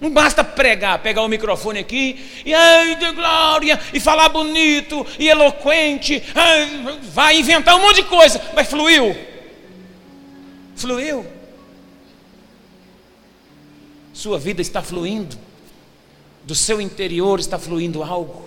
Não 0.00 0.10
basta 0.10 0.42
pregar, 0.42 0.98
pegar 0.98 1.22
o 1.22 1.28
microfone 1.28 1.78
aqui 1.78 2.42
e 2.44 2.52
ai 2.52 2.96
de 2.96 3.12
glória, 3.12 3.80
e 3.92 4.00
falar 4.00 4.28
bonito 4.28 5.06
e 5.18 5.28
eloquente, 5.28 6.22
ai, 6.34 7.00
vai 7.02 7.38
inventar 7.38 7.76
um 7.76 7.80
monte 7.80 8.02
de 8.02 8.08
coisa, 8.08 8.40
mas 8.54 8.68
fluiu. 8.68 9.16
Fluiu. 10.76 11.24
Sua 14.14 14.38
vida 14.38 14.62
está 14.62 14.80
fluindo, 14.80 15.36
do 16.44 16.54
seu 16.54 16.80
interior 16.80 17.40
está 17.40 17.58
fluindo 17.58 18.02
algo. 18.02 18.44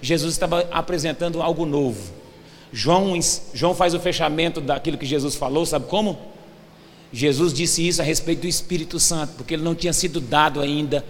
Jesus 0.00 0.32
estava 0.32 0.66
apresentando 0.72 1.42
algo 1.42 1.66
novo. 1.66 2.12
João, 2.72 3.12
João 3.52 3.74
faz 3.74 3.92
o 3.92 4.00
fechamento 4.00 4.62
daquilo 4.62 4.96
que 4.96 5.04
Jesus 5.04 5.34
falou, 5.34 5.66
sabe 5.66 5.86
como? 5.86 6.18
Jesus 7.12 7.52
disse 7.52 7.86
isso 7.86 8.00
a 8.00 8.04
respeito 8.04 8.40
do 8.42 8.46
Espírito 8.46 8.98
Santo, 8.98 9.34
porque 9.34 9.54
ele 9.54 9.62
não 9.62 9.74
tinha 9.74 9.92
sido 9.92 10.20
dado 10.20 10.58
ainda, 10.60 11.04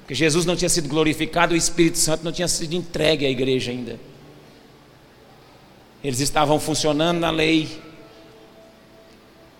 porque 0.00 0.14
Jesus 0.16 0.44
não 0.44 0.56
tinha 0.56 0.68
sido 0.68 0.88
glorificado, 0.88 1.54
o 1.54 1.56
Espírito 1.56 1.98
Santo 1.98 2.24
não 2.24 2.32
tinha 2.32 2.48
sido 2.48 2.74
entregue 2.74 3.24
à 3.24 3.30
igreja 3.30 3.70
ainda. 3.70 4.00
Eles 6.02 6.18
estavam 6.18 6.58
funcionando 6.58 7.20
na 7.20 7.30
lei, 7.30 7.80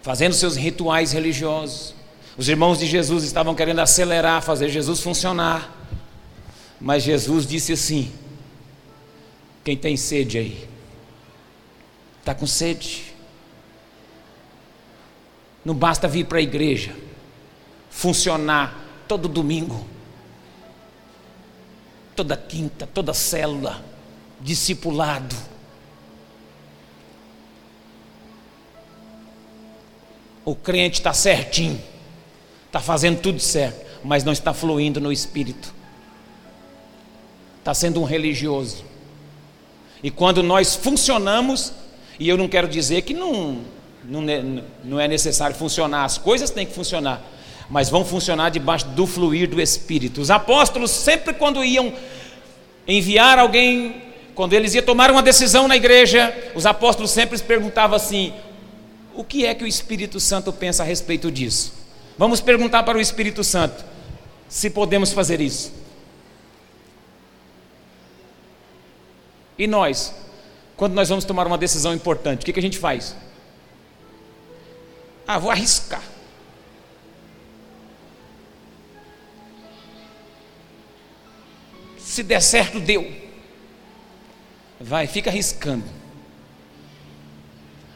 fazendo 0.03 0.35
seus 0.35 0.57
rituais 0.57 1.13
religiosos. 1.13 1.95
Os 2.37 2.49
irmãos 2.49 2.79
de 2.79 2.87
Jesus 2.87 3.23
estavam 3.23 3.55
querendo 3.55 3.79
acelerar, 3.81 4.43
fazer 4.43 4.69
Jesus 4.69 5.01
funcionar. 5.01 5.73
Mas 6.81 7.05
Jesus 7.05 7.47
disse 7.47 7.73
assim: 7.73 8.13
Quem 9.63 9.77
tem 9.77 9.97
sede 9.97 10.39
aí? 10.39 10.69
Está 12.19 12.35
com 12.35 12.47
sede? 12.47 13.15
Não 15.65 15.75
basta 15.75 16.09
vir 16.09 16.27
para 16.27 16.39
a 16.39 16.43
igreja, 16.43 16.95
funcionar 17.89 18.83
todo 19.07 19.29
domingo, 19.29 19.87
toda 22.17 22.37
quinta, 22.37 22.87
toda 22.87 23.15
célula, 23.15 23.83
discipulado. 24.41 25.35
O 30.45 30.55
crente 30.55 30.99
está 30.99 31.15
certinho 31.15 31.94
está 32.75 32.81
fazendo 32.81 33.21
tudo 33.21 33.39
certo, 33.39 33.87
mas 34.03 34.25
não 34.25 34.33
está 34.33 34.53
fluindo 34.53 35.01
no 35.01 35.13
espírito. 35.13 35.73
Está 37.61 37.73
sendo 37.73 38.01
um 38.01 38.05
religioso. 38.05 38.85
E 40.03 40.11
quando 40.11 40.43
nós 40.43 40.75
funcionamos, 40.75 41.73
e 42.19 42.29
eu 42.29 42.37
não 42.37 42.49
quero 42.49 42.67
dizer 42.67 43.03
que 43.03 43.15
não, 43.15 43.59
não, 44.03 44.21
não 44.83 44.99
é 44.99 45.07
necessário 45.07 45.55
funcionar, 45.55 46.05
as 46.05 46.19
coisas 46.19 46.51
têm 46.51 46.67
que 46.67 46.75
funcionar, 46.75 47.23
mas 47.71 47.89
vão 47.89 48.05
funcionar 48.05 48.51
debaixo 48.51 48.89
do 48.89 49.07
fluir 49.07 49.49
do 49.49 49.61
Espírito. 49.61 50.21
Os 50.21 50.29
apóstolos, 50.29 50.91
sempre 50.91 51.33
quando 51.33 51.65
iam 51.65 51.93
enviar 52.89 53.39
alguém 53.39 54.03
quando 54.35 54.53
eles 54.53 54.75
iam 54.75 54.85
tomar 54.85 55.13
uma 55.13 55.23
decisão 55.23 55.69
na 55.69 55.77
igreja, 55.77 56.37
os 56.57 56.67
apóstolos 56.67 57.13
sempre 57.13 57.39
perguntavam 57.39 57.95
assim: 57.95 58.35
o 59.15 59.23
que 59.23 59.47
é 59.47 59.55
que 59.55 59.63
o 59.63 59.67
Espírito 59.67 60.19
Santo 60.19 60.53
pensa 60.53 60.83
a 60.83 60.87
respeito 60.87 61.31
disso? 61.31 61.84
Vamos 62.17 62.41
perguntar 62.41 62.83
para 62.83 62.99
o 62.99 63.01
Espírito 63.01 63.43
Santo 63.43 63.85
se 64.49 64.71
podemos 64.71 65.13
fazer 65.13 65.41
isso. 65.41 65.73
E 69.59 69.67
nós, 69.67 70.15
quando 70.77 70.95
nós 70.95 71.09
vamos 71.09 71.25
tomar 71.25 71.47
uma 71.47 71.59
decisão 71.59 71.95
importante, 71.95 72.43
o 72.43 72.45
que, 72.45 72.53
que 72.53 72.59
a 72.59 72.63
gente 72.63 72.79
faz? 72.79 73.17
Ah, 75.27 75.39
vou 75.39 75.51
arriscar. 75.51 76.03
Se 81.99 82.23
der 82.23 82.41
certo, 82.41 82.79
deu. 82.79 83.11
Vai, 84.81 85.07
fica 85.07 85.31
arriscando. 85.31 85.85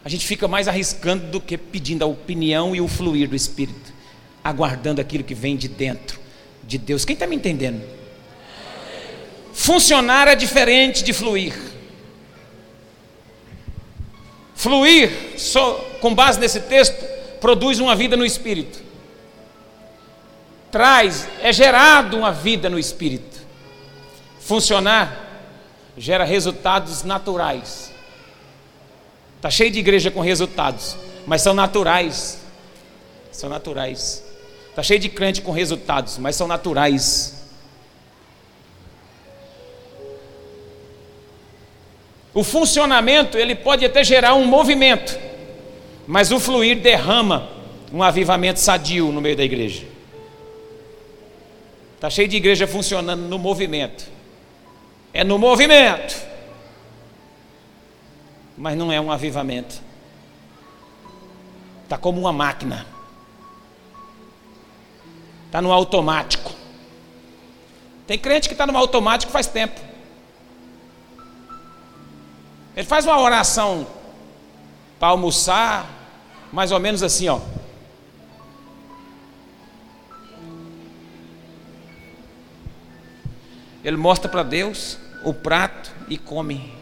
A 0.05 0.09
gente 0.09 0.27
fica 0.27 0.49
mais 0.49 0.67
arriscando 0.67 1.27
do 1.27 1.41
que 1.41 1.59
pedindo 1.59 2.03
a 2.03 2.07
opinião 2.07 2.75
e 2.75 2.81
o 2.81 2.89
fluir 2.89 3.29
do 3.29 3.37
Espírito, 3.37 3.88
aguardando 4.49 5.01
aquilo 5.01 5.25
que 5.25 5.35
vem 5.35 5.57
de 5.57 5.69
dentro 5.69 6.19
de 6.65 6.79
Deus. 6.79 7.05
Quem 7.05 7.15
está 7.15 7.27
me 7.27 7.37
entendendo? 7.37 7.83
Funcionar 9.53 10.29
é 10.29 10.35
diferente 10.35 11.03
de 11.03 11.13
fluir. 11.13 11.55
Fluir, 14.55 15.11
só, 15.37 15.75
com 16.01 16.15
base 16.15 16.39
nesse 16.39 16.61
texto, 16.61 17.05
produz 17.41 17.79
uma 17.79 17.95
vida 17.95 18.17
no 18.17 18.25
Espírito. 18.25 18.83
Traz, 20.71 21.29
é 21.41 21.53
gerado 21.53 22.17
uma 22.17 22.33
vida 22.33 22.69
no 22.69 22.79
Espírito. 22.79 23.39
Funcionar 24.41 25.27
gera 25.97 26.25
resultados 26.25 27.03
naturais. 27.03 27.93
Está 29.37 29.51
cheio 29.51 29.71
de 29.71 29.79
igreja 29.79 30.11
com 30.11 30.21
resultados, 30.21 30.97
mas 31.27 31.43
são 31.43 31.55
naturais. 31.55 32.41
São 33.31 33.49
naturais. 33.49 34.28
Está 34.79 34.85
cheio 34.85 35.01
de 35.01 35.09
crente 35.09 35.43
com 35.43 35.51
resultados, 35.51 36.19
mas 36.19 36.37
são 36.37 36.47
naturais. 36.47 37.45
O 42.33 42.45
funcionamento, 42.45 43.37
ele 43.37 43.57
pode 43.57 43.85
até 43.85 44.05
gerar 44.05 44.35
um 44.35 44.47
movimento, 44.47 45.19
mas 46.07 46.31
o 46.31 46.39
fluir 46.39 46.79
derrama 46.79 47.51
um 47.93 48.05
avivamento 48.05 48.61
sadio 48.61 49.11
no 49.11 49.21
meio 49.21 49.37
da 49.37 49.43
igreja. 49.43 49.85
Está 51.97 52.09
cheio 52.09 52.29
de 52.29 52.37
igreja 52.37 52.65
funcionando 52.65 53.23
no 53.23 53.37
movimento. 53.37 54.09
É 55.13 55.25
no 55.25 55.41
movimento. 55.41 56.25
Mas 58.57 58.77
não 58.77 58.93
é 58.93 59.01
um 59.01 59.11
avivamento. 59.11 59.83
Está 61.83 61.99
como 61.99 62.21
uma 62.21 62.33
máquina. 62.33 62.98
Está 65.49 65.63
no 65.63 65.73
automático. 65.73 66.53
Tem 68.07 68.19
crente 68.19 68.49
que 68.49 68.55
está 68.55 68.67
no 68.67 68.77
automático 68.77 69.33
faz 69.33 69.47
tempo. 69.47 69.81
Ele 72.77 72.87
faz 72.87 73.07
uma 73.07 73.19
oração 73.19 73.87
para 75.01 75.09
almoçar, 75.09 75.89
mais 76.53 76.71
ou 76.71 76.79
menos 76.79 77.03
assim, 77.03 77.31
ó. 77.31 77.41
Ele 83.83 83.97
mostra 83.97 84.29
para 84.29 84.43
Deus 84.43 84.99
o 85.25 85.33
prato 85.33 85.91
e 86.11 86.19
come. 86.19 86.75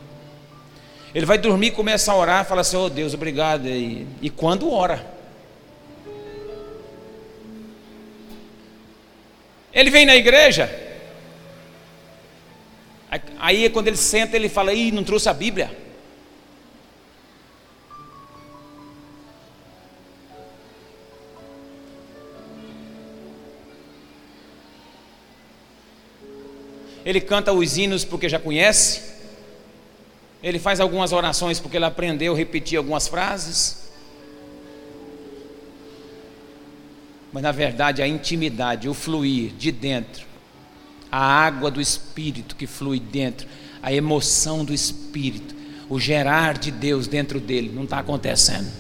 Ele 1.15 1.25
vai 1.25 1.39
dormir, 1.39 1.71
começa 1.71 2.11
a 2.11 2.17
orar, 2.17 2.45
fala 2.45 2.63
assim: 2.63 2.77
"Oh 2.77 2.89
Deus, 2.89 3.15
obrigado". 3.15 3.69
E, 3.69 4.09
e 4.21 4.29
quando 4.29 4.69
ora, 4.73 5.16
ele 9.77 9.91
vem 9.91 10.05
na 10.05 10.17
igreja. 10.17 10.69
Aí 13.39 13.71
quando 13.71 13.87
ele 13.87 13.97
senta, 13.97 14.35
ele 14.35 14.49
fala: 14.49 14.73
"Ih, 14.73 14.91
não 14.91 15.05
trouxe 15.05 15.29
a 15.29 15.35
Bíblia". 15.35 15.71
ele 27.07 27.21
canta 27.21 27.53
os 27.53 27.77
hinos 27.77 28.05
porque 28.05 28.29
já 28.29 28.37
conhece, 28.37 29.01
ele 30.43 30.59
faz 30.59 30.81
algumas 30.81 31.13
orações 31.13 31.61
porque 31.61 31.77
ele 31.77 31.85
aprendeu 31.85 32.35
repetir 32.35 32.77
algumas 32.77 33.07
frases. 33.07 33.86
Mas 37.37 37.43
na 37.43 37.53
verdade 37.53 38.01
a 38.01 38.09
intimidade, 38.09 38.89
o 38.89 38.95
fluir 38.95 39.53
de 39.59 39.71
dentro, 39.71 40.25
a 41.13 41.19
água 41.19 41.71
do 41.71 41.83
Espírito 41.83 42.57
que 42.57 42.67
flui 42.67 42.99
dentro, 42.99 43.47
a 43.83 43.93
emoção 43.93 44.65
do 44.65 44.73
Espírito, 44.73 45.55
o 45.87 46.01
gerar 46.01 46.57
de 46.57 46.71
Deus 46.71 47.07
dentro 47.07 47.39
dele, 47.39 47.71
não 47.75 47.85
está 47.85 47.99
acontecendo. 47.99 48.73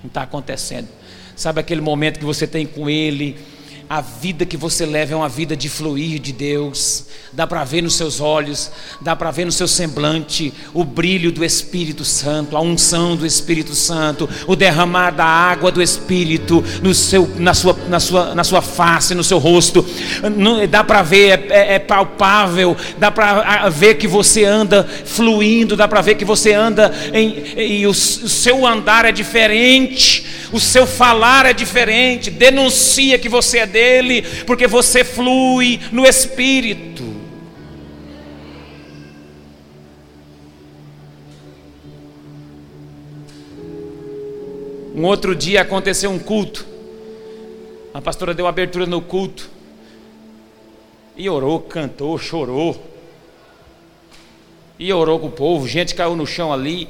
Não 0.00 0.06
está 0.06 0.22
acontecendo. 0.22 0.86
Sabe 1.34 1.58
aquele 1.58 1.80
momento 1.80 2.20
que 2.20 2.24
você 2.24 2.46
tem 2.46 2.64
com 2.64 2.88
Ele? 2.88 3.36
A 3.94 4.00
vida 4.00 4.44
que 4.44 4.56
você 4.56 4.84
leva 4.84 5.12
é 5.12 5.16
uma 5.16 5.28
vida 5.28 5.56
de 5.56 5.68
fluir 5.68 6.18
de 6.18 6.32
Deus. 6.32 7.04
Dá 7.32 7.46
para 7.46 7.62
ver 7.62 7.80
nos 7.80 7.94
seus 7.94 8.20
olhos, 8.20 8.68
dá 9.00 9.14
para 9.14 9.30
ver 9.30 9.44
no 9.44 9.52
seu 9.52 9.68
semblante 9.68 10.52
o 10.72 10.82
brilho 10.82 11.30
do 11.30 11.44
Espírito 11.44 12.04
Santo, 12.04 12.56
a 12.56 12.60
unção 12.60 13.14
do 13.14 13.24
Espírito 13.24 13.72
Santo, 13.72 14.28
o 14.48 14.56
derramar 14.56 15.12
da 15.12 15.24
água 15.24 15.70
do 15.70 15.80
Espírito 15.80 16.64
no 16.82 16.92
seu, 16.92 17.30
na, 17.36 17.54
sua, 17.54 17.76
na, 17.88 18.00
sua, 18.00 18.34
na 18.34 18.42
sua 18.42 18.60
face, 18.60 19.14
no 19.14 19.22
seu 19.22 19.38
rosto. 19.38 19.86
Dá 20.68 20.82
para 20.82 21.02
ver, 21.02 21.46
é, 21.50 21.56
é, 21.56 21.74
é, 21.74 21.78
palpável, 21.78 22.76
dá 22.98 23.12
para 23.12 23.68
ver 23.68 23.94
que 23.94 24.08
você 24.08 24.44
anda 24.44 24.82
fluindo, 25.04 25.76
dá 25.76 25.86
para 25.86 26.00
ver 26.00 26.16
que 26.16 26.24
você 26.24 26.52
anda 26.52 26.92
em, 27.12 27.44
e 27.56 27.86
o, 27.86 27.90
o 27.90 27.94
seu 27.94 28.66
andar 28.66 29.04
é 29.04 29.12
diferente, 29.12 30.26
o 30.50 30.58
seu 30.58 30.84
falar 30.84 31.46
é 31.46 31.52
diferente. 31.52 32.28
Denuncia 32.28 33.20
que 33.20 33.28
você 33.28 33.58
é 33.58 33.66
porque 34.46 34.66
você 34.66 35.04
flui 35.04 35.80
no 35.92 36.04
Espírito. 36.06 37.02
Um 44.94 45.04
outro 45.04 45.34
dia 45.34 45.62
aconteceu 45.62 46.10
um 46.10 46.18
culto. 46.18 46.64
A 47.92 48.00
pastora 48.00 48.32
deu 48.32 48.46
abertura 48.46 48.86
no 48.86 49.02
culto. 49.02 49.50
E 51.16 51.28
orou, 51.28 51.60
cantou, 51.60 52.16
chorou. 52.16 52.80
E 54.78 54.92
orou 54.92 55.18
com 55.18 55.26
o 55.26 55.32
povo. 55.32 55.66
Gente 55.66 55.94
caiu 55.94 56.14
no 56.14 56.26
chão 56.26 56.52
ali. 56.52 56.88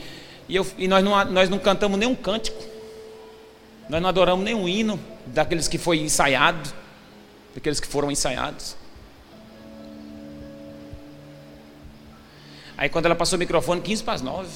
E, 0.49 0.57
eu, 0.57 0.67
e 0.77 0.87
nós, 0.87 1.03
não, 1.03 1.25
nós 1.25 1.49
não 1.49 1.59
cantamos 1.59 1.99
nenhum 1.99 2.15
cântico. 2.15 2.63
Nós 3.89 4.03
não 4.03 4.09
adoramos 4.09 4.45
nenhum 4.45 4.69
hino 4.69 5.01
daqueles 5.27 5.69
que 5.69 5.79
foi 5.79 5.99
ensaiado, 5.99 6.73
daqueles 7.55 7.81
que 7.81 7.87
foram 7.87 8.11
ensaiados. 8.11 8.77
Aí 12.77 12.89
quando 12.89 13.07
ela 13.07 13.15
passou 13.15 13.37
o 13.37 13.39
microfone, 13.39 13.81
15 13.81 14.03
para 14.03 14.15
as 14.15 14.23
9. 14.23 14.49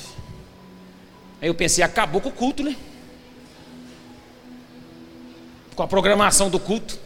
Aí 1.41 1.49
eu 1.49 1.55
pensei, 1.55 1.85
acabou 1.85 2.21
com 2.21 2.31
o 2.31 2.33
culto, 2.33 2.63
né? 2.63 2.77
Com 5.77 5.83
a 5.83 5.87
programação 5.87 6.51
do 6.51 6.59
culto. 6.59 6.99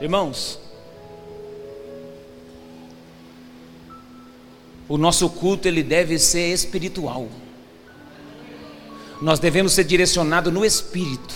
Irmãos, 0.00 0.60
O 4.88 4.96
nosso 4.96 5.28
culto 5.28 5.66
ele 5.66 5.82
deve 5.82 6.18
ser 6.18 6.52
espiritual. 6.52 7.28
Nós 9.20 9.38
devemos 9.38 9.72
ser 9.72 9.84
direcionados 9.84 10.52
no 10.52 10.64
espírito. 10.64 11.34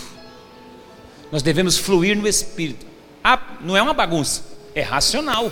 Nós 1.31 1.41
devemos 1.41 1.77
fluir 1.77 2.15
no 2.15 2.27
espírito. 2.27 2.85
Ah, 3.23 3.57
não 3.61 3.75
é 3.75 3.81
uma 3.81 3.93
bagunça, 3.93 4.43
é 4.75 4.81
racional. 4.81 5.51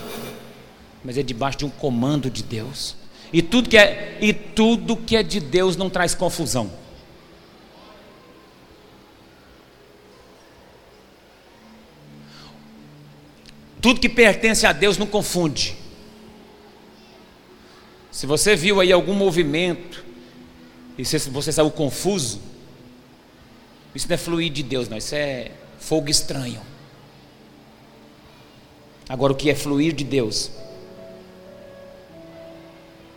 Mas 1.04 1.16
é 1.16 1.22
debaixo 1.22 1.58
de 1.58 1.64
um 1.64 1.70
comando 1.70 2.30
de 2.30 2.42
Deus. 2.42 2.96
E 3.32 3.40
tudo 3.40 3.68
que 3.68 3.78
é 3.78 4.18
e 4.20 4.32
tudo 4.32 4.96
que 4.96 5.16
é 5.16 5.22
de 5.22 5.40
Deus 5.40 5.76
não 5.76 5.88
traz 5.88 6.14
confusão. 6.14 6.70
Tudo 13.80 14.00
que 14.00 14.08
pertence 14.08 14.66
a 14.66 14.72
Deus 14.72 14.98
não 14.98 15.06
confunde. 15.06 15.74
Se 18.10 18.26
você 18.26 18.54
viu 18.54 18.80
aí 18.80 18.92
algum 18.92 19.14
movimento 19.14 20.04
e 21.00 21.04
você 21.30 21.50
saiu 21.50 21.70
confuso, 21.70 22.42
isso 23.94 24.06
não 24.06 24.14
é 24.14 24.18
fluir 24.18 24.52
de 24.52 24.62
Deus, 24.62 24.86
não, 24.86 24.98
isso 24.98 25.14
é 25.14 25.50
fogo 25.78 26.10
estranho. 26.10 26.60
Agora, 29.08 29.32
o 29.32 29.36
que 29.36 29.48
é 29.48 29.54
fluir 29.54 29.94
de 29.94 30.04
Deus 30.04 30.50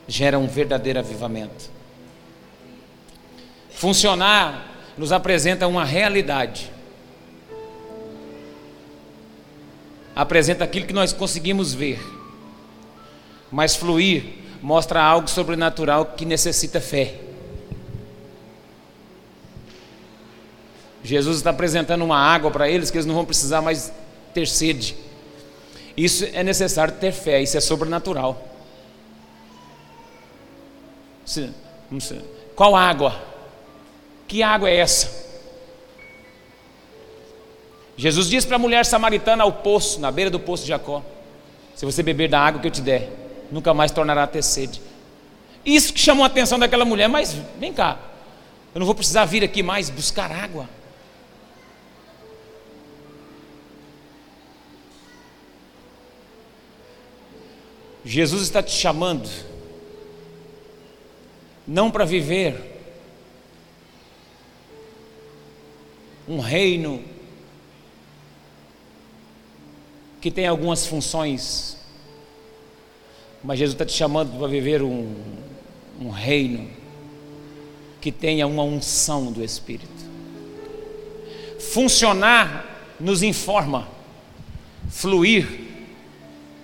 gera 0.07 0.39
um 0.39 0.47
verdadeiro 0.47 0.99
avivamento. 0.99 1.69
Funcionar 3.69 4.65
nos 4.97 5.11
apresenta 5.11 5.67
uma 5.67 5.83
realidade. 5.83 6.71
Apresenta 10.15 10.63
aquilo 10.63 10.85
que 10.85 10.93
nós 10.93 11.11
conseguimos 11.11 11.73
ver. 11.73 11.99
Mas 13.51 13.75
fluir 13.75 14.35
mostra 14.61 15.03
algo 15.03 15.27
sobrenatural 15.27 16.05
que 16.05 16.25
necessita 16.25 16.79
fé. 16.79 17.32
Jesus 21.03 21.37
está 21.37 21.49
apresentando 21.49 22.03
uma 22.03 22.17
água 22.17 22.49
para 22.49 22.69
eles 22.69 22.89
que 22.89 22.97
eles 22.97 23.05
não 23.05 23.15
vão 23.15 23.25
precisar 23.25 23.61
mais 23.61 23.91
ter 24.33 24.47
sede. 24.47 24.95
Isso 25.95 26.25
é 26.33 26.43
necessário 26.43 26.93
ter 26.95 27.11
fé, 27.11 27.41
isso 27.41 27.57
é 27.57 27.61
sobrenatural. 27.61 28.47
Qual 32.55 32.75
água? 32.75 33.21
Que 34.27 34.41
água 34.41 34.69
é 34.69 34.77
essa? 34.77 35.23
Jesus 37.95 38.27
disse 38.27 38.47
para 38.47 38.55
a 38.55 38.59
mulher 38.59 38.85
samaritana 38.85 39.43
ao 39.43 39.51
poço, 39.51 39.99
na 39.99 40.11
beira 40.11 40.31
do 40.31 40.39
poço 40.39 40.63
de 40.63 40.69
Jacó: 40.69 41.03
Se 41.75 41.85
você 41.85 42.01
beber 42.01 42.29
da 42.29 42.39
água 42.39 42.59
que 42.59 42.67
eu 42.67 42.71
te 42.71 42.81
der, 42.81 43.09
nunca 43.51 43.73
mais 43.73 43.91
tornará 43.91 44.23
a 44.23 44.27
ter 44.27 44.41
sede. 44.41 44.81
Isso 45.65 45.93
que 45.93 45.99
chamou 45.99 46.23
a 46.23 46.27
atenção 46.27 46.57
daquela 46.57 46.85
mulher, 46.85 47.07
mas 47.07 47.35
vem 47.59 47.71
cá, 47.71 47.99
eu 48.73 48.79
não 48.79 48.85
vou 48.85 48.95
precisar 48.95 49.25
vir 49.25 49.43
aqui 49.43 49.61
mais 49.61 49.89
buscar 49.89 50.31
água. 50.31 50.67
Jesus 58.05 58.41
está 58.41 58.61
te 58.61 58.71
chamando, 58.71 59.29
não 61.67 61.89
para 61.89 62.03
viver 62.03 62.73
um 66.27 66.39
reino 66.39 67.03
que 70.19 70.29
tem 70.29 70.47
algumas 70.47 70.85
funções, 70.85 71.77
mas 73.43 73.59
Jesus 73.59 73.73
está 73.73 73.85
te 73.85 73.93
chamando 73.93 74.37
para 74.37 74.47
viver 74.47 74.81
um, 74.81 75.15
um 75.99 76.09
reino 76.09 76.69
que 77.99 78.11
tenha 78.11 78.45
uma 78.45 78.63
unção 78.63 79.31
do 79.31 79.43
Espírito. 79.43 79.91
Funcionar 81.59 82.95
nos 82.99 83.23
informa, 83.23 83.87
fluir 84.89 85.47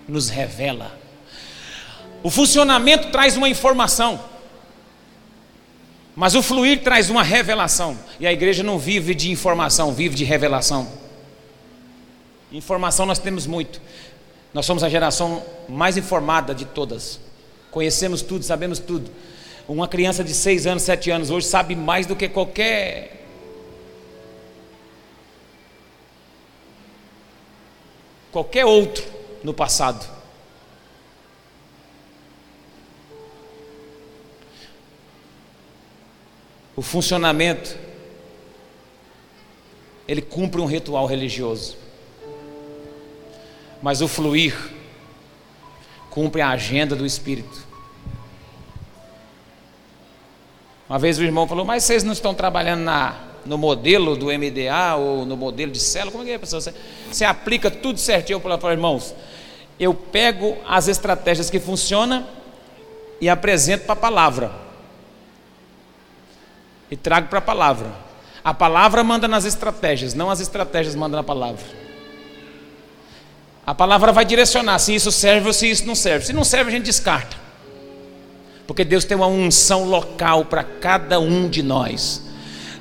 nos 0.07 0.29
revela. 0.29 0.98
O 2.21 2.29
funcionamento 2.29 3.11
traz 3.11 3.37
uma 3.37 3.47
informação, 3.47 4.19
mas 6.15 6.35
o 6.35 6.43
fluir 6.43 6.83
traz 6.83 7.09
uma 7.09 7.23
revelação. 7.23 7.97
E 8.19 8.27
a 8.27 8.33
igreja 8.33 8.61
não 8.61 8.77
vive 8.77 9.15
de 9.15 9.31
informação, 9.31 9.93
vive 9.93 10.15
de 10.15 10.25
revelação. 10.25 10.87
Informação 12.51 13.05
nós 13.05 13.19
temos 13.19 13.47
muito. 13.47 13.81
Nós 14.53 14.65
somos 14.65 14.83
a 14.83 14.89
geração 14.89 15.45
mais 15.67 15.95
informada 15.95 16.53
de 16.53 16.65
todas. 16.65 17.19
Conhecemos 17.71 18.21
tudo, 18.21 18.43
sabemos 18.43 18.79
tudo. 18.79 19.09
Uma 19.67 19.87
criança 19.87 20.23
de 20.23 20.33
6 20.33 20.65
anos, 20.65 20.83
7 20.83 21.11
anos 21.11 21.29
hoje 21.29 21.45
sabe 21.45 21.75
mais 21.75 22.05
do 22.07 22.15
que 22.15 22.27
qualquer 22.27 23.17
qualquer 28.31 28.65
outro 28.65 29.05
no 29.43 29.53
passado. 29.53 30.18
O 36.79 36.81
funcionamento, 36.81 37.77
ele 40.07 40.21
cumpre 40.21 40.61
um 40.61 40.65
ritual 40.65 41.05
religioso. 41.05 41.75
Mas 43.81 44.01
o 44.01 44.07
fluir 44.07 44.55
cumpre 46.09 46.39
a 46.39 46.51
agenda 46.51 46.95
do 46.95 47.05
Espírito. 47.05 47.67
Uma 50.87 50.97
vez 50.97 51.19
o 51.19 51.21
irmão 51.21 51.45
falou, 51.45 51.65
mas 51.65 51.83
vocês 51.83 52.01
não 52.01 52.13
estão 52.13 52.33
trabalhando 52.33 52.83
na, 52.83 53.23
no 53.45 53.57
modelo 53.57 54.15
do 54.15 54.27
MDA 54.27 54.95
ou 54.95 55.25
no 55.25 55.35
modelo 55.35 55.73
de 55.73 55.81
célula? 55.81 56.13
Como 56.13 56.23
é 56.23 56.27
que 56.27 56.31
é, 56.31 56.37
pessoal? 56.37 56.61
Você, 56.61 56.73
você 57.11 57.25
aplica 57.25 57.69
tudo 57.69 57.99
certinho? 57.99 58.37
Eu 58.37 58.39
falei, 58.39 58.77
irmãos, 58.77 59.13
eu 59.77 59.93
pego 59.93 60.57
as 60.65 60.87
estratégias 60.87 61.49
que 61.49 61.59
funcionam 61.59 62.25
e 63.19 63.27
apresento 63.27 63.83
para 63.83 63.91
a 63.91 63.97
palavra 63.97 64.68
e 66.89 66.97
trago 66.97 67.27
para 67.27 67.39
a 67.39 67.41
palavra. 67.41 67.87
A 68.43 68.53
palavra 68.53 69.03
manda 69.03 69.27
nas 69.27 69.45
estratégias, 69.45 70.13
não 70.13 70.29
as 70.29 70.39
estratégias 70.39 70.95
mandam 70.95 71.17
na 71.17 71.23
palavra. 71.23 71.63
A 73.65 73.75
palavra 73.75 74.11
vai 74.11 74.25
direcionar 74.25 74.79
se 74.79 74.95
isso 74.95 75.11
serve 75.11 75.47
ou 75.47 75.53
se 75.53 75.69
isso 75.69 75.85
não 75.85 75.93
serve. 75.93 76.25
Se 76.25 76.33
não 76.33 76.43
serve, 76.43 76.71
a 76.71 76.73
gente 76.73 76.85
descarta. 76.85 77.37
Porque 78.65 78.83
Deus 78.83 79.05
tem 79.05 79.15
uma 79.15 79.27
unção 79.27 79.83
local 79.83 80.45
para 80.45 80.63
cada 80.63 81.19
um 81.19 81.47
de 81.47 81.61
nós. 81.61 82.23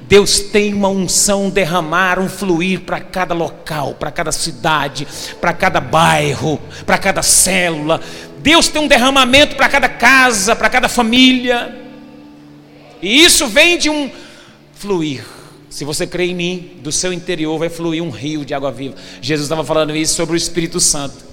Deus 0.08 0.40
tem 0.40 0.72
uma 0.72 0.88
unção 0.88 1.50
derramar, 1.50 2.18
um 2.18 2.30
fluir 2.30 2.80
para 2.80 2.98
cada 2.98 3.34
local, 3.34 3.94
para 3.94 4.10
cada 4.10 4.32
cidade, 4.32 5.06
para 5.38 5.52
cada 5.52 5.80
bairro, 5.80 6.58
para 6.86 6.96
cada 6.96 7.20
célula. 7.20 8.00
Deus 8.38 8.68
tem 8.68 8.80
um 8.80 8.88
derramamento 8.88 9.56
para 9.56 9.68
cada 9.68 9.88
casa, 9.90 10.56
para 10.56 10.70
cada 10.70 10.88
família. 10.88 11.87
E 13.00 13.24
isso 13.24 13.46
vem 13.46 13.78
de 13.78 13.88
um 13.88 14.10
fluir. 14.72 15.24
Se 15.68 15.84
você 15.84 16.06
crê 16.06 16.26
em 16.26 16.34
mim, 16.34 16.70
do 16.82 16.90
seu 16.90 17.12
interior 17.12 17.58
vai 17.58 17.68
fluir 17.68 18.02
um 18.02 18.10
rio 18.10 18.44
de 18.44 18.54
água 18.54 18.72
viva. 18.72 18.96
Jesus 19.20 19.46
estava 19.46 19.62
falando 19.64 19.94
isso 19.94 20.14
sobre 20.14 20.34
o 20.34 20.36
Espírito 20.36 20.80
Santo. 20.80 21.26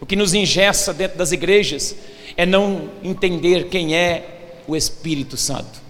O 0.00 0.06
que 0.06 0.16
nos 0.16 0.34
ingessa 0.34 0.92
dentro 0.92 1.18
das 1.18 1.32
igrejas 1.32 1.94
é 2.36 2.46
não 2.46 2.90
entender 3.02 3.68
quem 3.68 3.94
é 3.94 4.60
o 4.66 4.74
Espírito 4.74 5.36
Santo. 5.36 5.80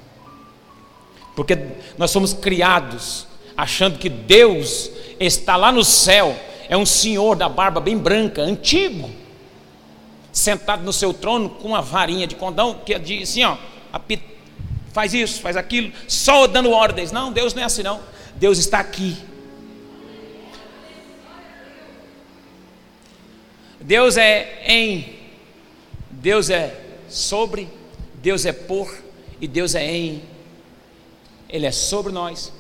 Porque 1.35 1.59
nós 1.97 2.11
somos 2.11 2.33
criados 2.33 3.27
achando 3.57 3.99
que 3.99 4.09
Deus 4.09 4.91
está 5.19 5.57
lá 5.57 5.73
no 5.73 5.85
céu, 5.85 6.37
é 6.69 6.77
um 6.77 6.87
senhor 6.87 7.37
da 7.37 7.49
barba 7.49 7.81
bem 7.81 7.97
branca, 7.97 8.43
antigo, 8.43 9.11
sentado 10.33 10.83
no 10.83 10.93
seu 10.93 11.15
trono 11.15 11.49
com 11.49 11.69
uma 11.69 11.81
varinha 11.81 12.27
de 12.27 12.35
condão 12.35 12.81
que 12.85 12.99
diz 12.99 13.31
assim, 13.31 13.45
ó, 13.45 13.57
apitando 13.93 14.36
faz 14.97 15.13
isso, 15.13 15.43
faz 15.43 15.59
aquilo, 15.59 15.93
só 16.09 16.47
dando 16.47 16.71
ordens. 16.71 17.13
Não, 17.13 17.31
Deus 17.31 17.53
não 17.53 17.61
é 17.61 17.67
assim 17.67 17.83
não. 17.83 18.01
Deus 18.37 18.57
está 18.57 18.81
aqui. 18.81 19.15
Deus 23.79 24.17
é 24.17 24.63
em, 24.67 25.15
Deus 26.11 26.49
é 26.49 26.81
sobre, 27.11 27.69
Deus 28.15 28.47
é 28.47 28.55
por 28.55 28.91
e 29.39 29.47
Deus 29.47 29.75
é 29.75 29.85
em. 29.85 30.23
Ele 31.47 31.67
é 31.67 31.73
sobre 31.73 32.11
nós, 32.11 32.51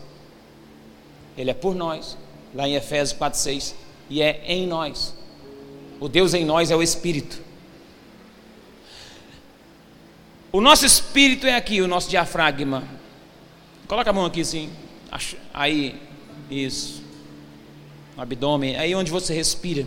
Ele 1.38 1.51
é 1.51 1.55
por 1.55 1.75
nós, 1.75 2.18
lá 2.55 2.68
em 2.68 2.75
Efésios 2.75 3.18
4,6, 3.18 3.72
e 4.11 4.20
é 4.20 4.42
em 4.46 4.66
nós. 4.66 5.14
O 5.99 6.07
Deus 6.07 6.35
em 6.35 6.44
nós 6.44 6.70
é 6.70 6.77
o 6.77 6.83
Espírito. 6.83 7.46
O 10.57 10.61
nosso 10.62 10.87
espírito 10.87 11.47
é 11.47 11.55
aqui, 11.55 11.83
o 11.83 11.87
nosso 11.87 12.09
diafragma. 12.09 12.83
Coloca 13.87 14.09
a 14.09 14.12
mão 14.14 14.25
aqui 14.25 14.40
assim. 14.40 14.73
Aí, 15.53 16.01
isso. 16.51 17.05
No 18.16 18.23
abdômen, 18.23 18.75
aí 18.75 18.95
onde 18.95 19.11
você 19.11 19.35
respira. 19.35 19.87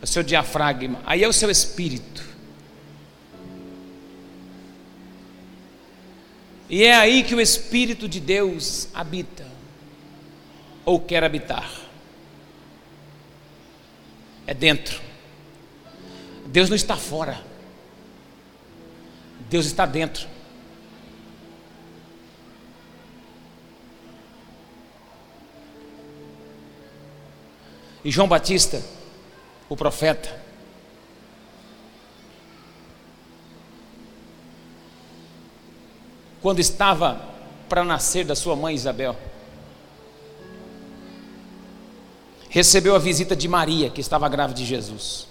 É 0.00 0.04
o 0.04 0.06
seu 0.08 0.24
diafragma. 0.24 1.00
Aí 1.06 1.22
é 1.22 1.28
o 1.28 1.32
seu 1.32 1.48
espírito. 1.52 2.20
E 6.68 6.82
é 6.82 6.96
aí 6.96 7.22
que 7.22 7.36
o 7.36 7.40
Espírito 7.40 8.08
de 8.08 8.18
Deus 8.18 8.88
habita, 8.92 9.46
ou 10.84 10.98
quer 10.98 11.22
habitar. 11.22 11.70
É 14.48 14.52
dentro. 14.52 15.00
Deus 16.46 16.68
não 16.68 16.74
está 16.74 16.96
fora. 16.96 17.45
Deus 19.48 19.66
está 19.66 19.86
dentro. 19.86 20.26
E 28.04 28.10
João 28.10 28.28
Batista, 28.28 28.82
o 29.68 29.76
profeta, 29.76 30.40
quando 36.40 36.60
estava 36.60 37.20
para 37.68 37.82
nascer 37.82 38.24
da 38.24 38.36
sua 38.36 38.54
mãe 38.54 38.74
Isabel, 38.74 39.16
recebeu 42.48 42.94
a 42.94 42.98
visita 42.98 43.34
de 43.34 43.48
Maria, 43.48 43.90
que 43.90 44.00
estava 44.00 44.28
grávida 44.28 44.58
de 44.60 44.64
Jesus. 44.64 45.26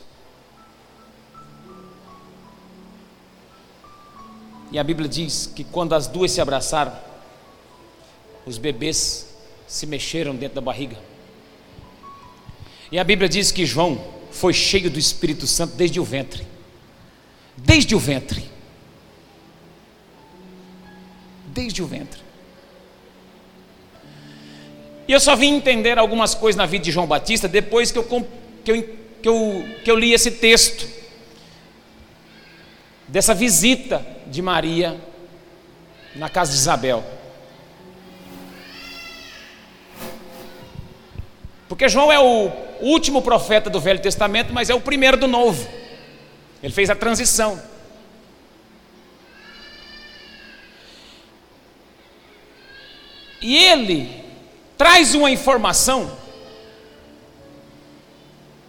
E 4.71 4.79
a 4.79 4.83
Bíblia 4.83 5.07
diz 5.07 5.51
que 5.55 5.63
quando 5.63 5.93
as 5.93 6.07
duas 6.07 6.31
se 6.31 6.41
abraçaram, 6.41 6.93
os 8.45 8.57
bebês 8.57 9.35
se 9.67 9.85
mexeram 9.85 10.35
dentro 10.35 10.55
da 10.55 10.61
barriga. 10.61 10.97
E 12.91 12.99
a 12.99 13.03
Bíblia 13.03 13.27
diz 13.27 13.51
que 13.51 13.65
João 13.65 14.03
foi 14.31 14.53
cheio 14.53 14.89
do 14.89 14.99
Espírito 14.99 15.47
Santo 15.47 15.75
desde 15.75 15.99
o 15.99 16.03
ventre. 16.03 16.45
Desde 17.57 17.95
o 17.95 17.99
ventre. 17.99 18.49
Desde 21.47 21.81
o 21.81 21.87
ventre. 21.87 22.21
E 25.07 25.11
eu 25.11 25.19
só 25.19 25.35
vim 25.35 25.55
entender 25.55 25.97
algumas 25.97 26.33
coisas 26.33 26.57
na 26.57 26.65
vida 26.65 26.85
de 26.85 26.91
João 26.91 27.07
Batista 27.07 27.47
depois 27.47 27.91
que 27.91 27.97
eu, 27.97 28.03
que 28.03 28.71
eu, 28.71 28.83
que 29.21 29.29
eu, 29.29 29.65
que 29.83 29.91
eu 29.91 29.95
li 29.95 30.13
esse 30.13 30.31
texto. 30.31 30.87
Dessa 33.07 33.33
visita 33.33 34.14
de 34.27 34.41
Maria 34.41 34.99
na 36.15 36.29
casa 36.29 36.51
de 36.51 36.57
Isabel. 36.57 37.03
Porque 41.67 41.89
João 41.89 42.11
é 42.11 42.19
o 42.19 42.51
último 42.79 43.21
profeta 43.21 43.69
do 43.69 43.79
Velho 43.79 43.99
Testamento, 43.99 44.53
mas 44.53 44.69
é 44.69 44.75
o 44.75 44.81
primeiro 44.81 45.17
do 45.17 45.27
Novo. 45.27 45.67
Ele 46.61 46.73
fez 46.73 46.89
a 46.89 46.95
transição. 46.95 47.61
E 53.41 53.57
ele 53.57 54.23
traz 54.77 55.13
uma 55.13 55.29
informação 55.29 56.17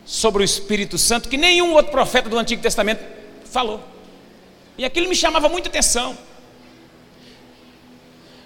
sobre 0.04 0.42
o 0.42 0.44
Espírito 0.44 0.98
Santo 0.98 1.28
que 1.28 1.36
nenhum 1.36 1.72
outro 1.72 1.90
profeta 1.90 2.28
do 2.28 2.38
Antigo 2.38 2.62
Testamento 2.62 3.02
falou. 3.44 3.95
E 4.78 4.84
aquilo 4.84 5.08
me 5.08 5.16
chamava 5.16 5.48
muita 5.48 5.68
atenção. 5.68 6.16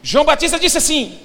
João 0.03 0.25
Batista 0.25 0.59
disse 0.59 0.79
assim: 0.79 1.19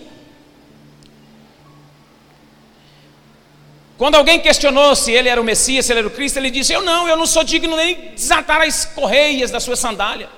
Quando 3.97 4.15
alguém 4.15 4.39
questionou 4.39 4.95
se 4.95 5.11
ele 5.11 5.29
era 5.29 5.39
o 5.39 5.43
Messias, 5.43 5.85
se 5.85 5.93
ele 5.93 5.99
era 5.99 6.07
o 6.07 6.11
Cristo, 6.11 6.37
ele 6.37 6.51
disse: 6.51 6.73
Eu 6.73 6.81
não, 6.81 7.07
eu 7.07 7.15
não 7.15 7.25
sou 7.25 7.43
digno 7.43 7.75
nem 7.77 8.11
desatar 8.13 8.61
as 8.61 8.85
correias 8.85 9.51
da 9.51 9.59
sua 9.59 9.75
sandália. 9.75 10.29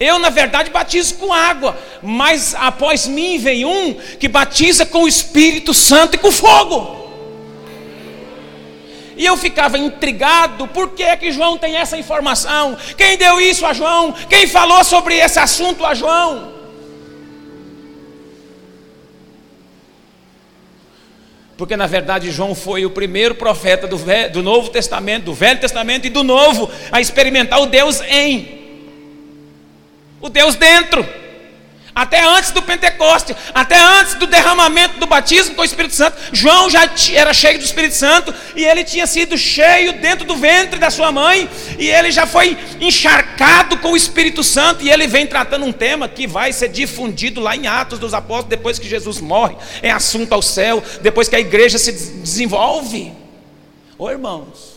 Eu, 0.00 0.18
na 0.18 0.30
verdade, 0.30 0.70
batizo 0.70 1.14
com 1.14 1.32
água, 1.32 1.78
mas 2.02 2.56
após 2.56 3.06
mim 3.06 3.38
vem 3.38 3.64
um 3.64 3.94
que 3.94 4.26
batiza 4.26 4.84
com 4.84 5.04
o 5.04 5.08
Espírito 5.08 5.72
Santo 5.72 6.16
e 6.16 6.18
com 6.18 6.32
fogo. 6.32 7.01
E 9.16 9.24
eu 9.26 9.36
ficava 9.36 9.78
intrigado, 9.78 10.66
por 10.68 10.90
que 10.90 11.02
é 11.02 11.16
que 11.16 11.32
João 11.32 11.58
tem 11.58 11.76
essa 11.76 11.96
informação? 11.96 12.76
Quem 12.96 13.16
deu 13.16 13.40
isso 13.40 13.66
a 13.66 13.72
João? 13.72 14.12
Quem 14.28 14.46
falou 14.46 14.82
sobre 14.84 15.16
esse 15.16 15.38
assunto 15.38 15.84
a 15.84 15.94
João? 15.94 16.52
Porque 21.56 21.76
na 21.76 21.86
verdade 21.86 22.30
João 22.30 22.54
foi 22.54 22.84
o 22.84 22.90
primeiro 22.90 23.34
profeta 23.34 23.86
do, 23.86 23.96
do 24.32 24.42
Novo 24.42 24.70
Testamento, 24.70 25.26
do 25.26 25.34
Velho 25.34 25.60
Testamento 25.60 26.06
e 26.06 26.10
do 26.10 26.24
Novo, 26.24 26.70
a 26.90 27.00
experimentar 27.00 27.60
o 27.60 27.66
Deus 27.66 28.00
em, 28.00 28.62
o 30.20 30.28
Deus 30.28 30.56
dentro. 30.56 31.06
Até 31.94 32.24
antes 32.24 32.50
do 32.52 32.62
Pentecoste, 32.62 33.36
até 33.52 33.78
antes 33.78 34.14
do 34.14 34.26
derramamento 34.26 34.98
do 34.98 35.06
batismo 35.06 35.54
com 35.54 35.60
o 35.60 35.64
Espírito 35.64 35.94
Santo, 35.94 36.16
João 36.32 36.70
já 36.70 36.90
era 37.12 37.34
cheio 37.34 37.58
do 37.58 37.64
Espírito 37.64 37.94
Santo 37.94 38.34
e 38.56 38.64
ele 38.64 38.82
tinha 38.82 39.06
sido 39.06 39.36
cheio 39.36 39.92
dentro 39.94 40.24
do 40.24 40.34
ventre 40.34 40.78
da 40.78 40.90
sua 40.90 41.12
mãe 41.12 41.48
e 41.78 41.90
ele 41.90 42.10
já 42.10 42.26
foi 42.26 42.56
encharcado 42.80 43.76
com 43.76 43.92
o 43.92 43.96
Espírito 43.96 44.42
Santo 44.42 44.82
e 44.82 44.90
ele 44.90 45.06
vem 45.06 45.26
tratando 45.26 45.66
um 45.66 45.72
tema 45.72 46.08
que 46.08 46.26
vai 46.26 46.50
ser 46.50 46.68
difundido 46.68 47.42
lá 47.42 47.54
em 47.54 47.66
Atos 47.66 47.98
dos 47.98 48.14
Apóstolos 48.14 48.48
depois 48.48 48.78
que 48.78 48.88
Jesus 48.88 49.20
morre, 49.20 49.56
é 49.82 49.90
assunto 49.90 50.32
ao 50.32 50.40
céu, 50.40 50.82
depois 51.02 51.28
que 51.28 51.36
a 51.36 51.40
igreja 51.40 51.76
se 51.76 51.92
desenvolve. 51.92 53.12
Ô 53.98 54.08
irmãos, 54.10 54.72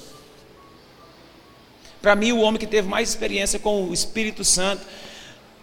para 2.01 2.13
mim 2.13 2.34
o 2.34 2.41
homem 2.41 2.60
que 2.60 2.67
teve 2.67 2.89
mais 2.89 3.08
experiência 3.08 3.58
com 3.58 3.86
o 3.88 3.93
Espírito 3.93 4.43
Santo 4.43 4.86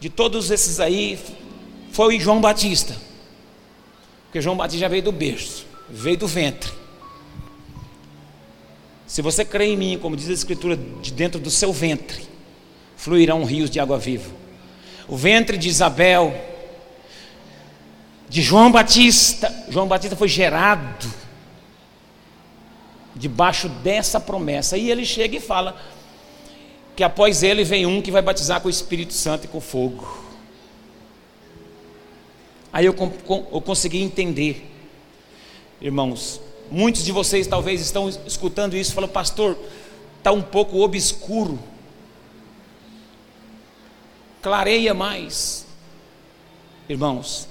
de 0.02 0.10
todos 0.10 0.50
esses 0.50 0.80
aí 0.80 1.16
foi 1.92 2.18
João 2.18 2.40
Batista. 2.40 2.96
Porque 4.24 4.40
João 4.40 4.56
Batista 4.56 4.80
já 4.80 4.88
veio 4.88 5.04
do 5.04 5.12
berço, 5.12 5.64
veio 5.88 6.16
do 6.16 6.26
ventre. 6.26 6.72
Se 9.06 9.22
você 9.22 9.44
crê 9.44 9.66
em 9.66 9.76
mim, 9.76 9.96
como 10.02 10.16
diz 10.16 10.28
a 10.28 10.32
Escritura, 10.32 10.76
de 10.76 11.12
dentro 11.12 11.38
do 11.38 11.52
seu 11.52 11.72
ventre 11.72 12.26
fluirão 12.96 13.44
rios 13.44 13.70
de 13.70 13.78
água 13.78 13.96
viva. 13.96 14.28
O 15.06 15.16
ventre 15.16 15.56
de 15.56 15.68
Isabel, 15.68 16.34
de 18.28 18.42
João 18.42 18.72
Batista, 18.72 19.54
João 19.68 19.86
Batista 19.86 20.16
foi 20.16 20.26
gerado 20.26 21.08
debaixo 23.14 23.68
dessa 23.68 24.18
promessa. 24.18 24.76
E 24.76 24.90
ele 24.90 25.04
chega 25.04 25.36
e 25.36 25.40
fala: 25.40 25.80
que 26.94 27.02
após 27.02 27.42
ele 27.42 27.64
vem 27.64 27.86
um 27.86 28.02
que 28.02 28.10
vai 28.10 28.22
batizar 28.22 28.60
com 28.60 28.68
o 28.68 28.70
Espírito 28.70 29.14
Santo 29.14 29.44
e 29.44 29.48
com 29.48 29.60
fogo. 29.60 30.22
Aí 32.72 32.86
eu, 32.86 32.94
eu 33.52 33.60
consegui 33.60 34.00
entender, 34.00 34.70
irmãos. 35.80 36.40
Muitos 36.70 37.04
de 37.04 37.12
vocês 37.12 37.46
talvez 37.46 37.80
estão 37.82 38.08
escutando 38.08 38.74
isso 38.76 38.92
e 38.92 38.94
falam, 38.94 39.10
pastor, 39.10 39.58
está 40.18 40.32
um 40.32 40.40
pouco 40.40 40.78
obscuro. 40.80 41.58
Clareia 44.40 44.94
mais. 44.94 45.66
Irmãos, 46.88 47.46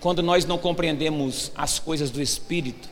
quando 0.00 0.22
nós 0.22 0.44
não 0.44 0.56
compreendemos 0.58 1.50
as 1.54 1.78
coisas 1.78 2.10
do 2.10 2.22
Espírito, 2.22 2.91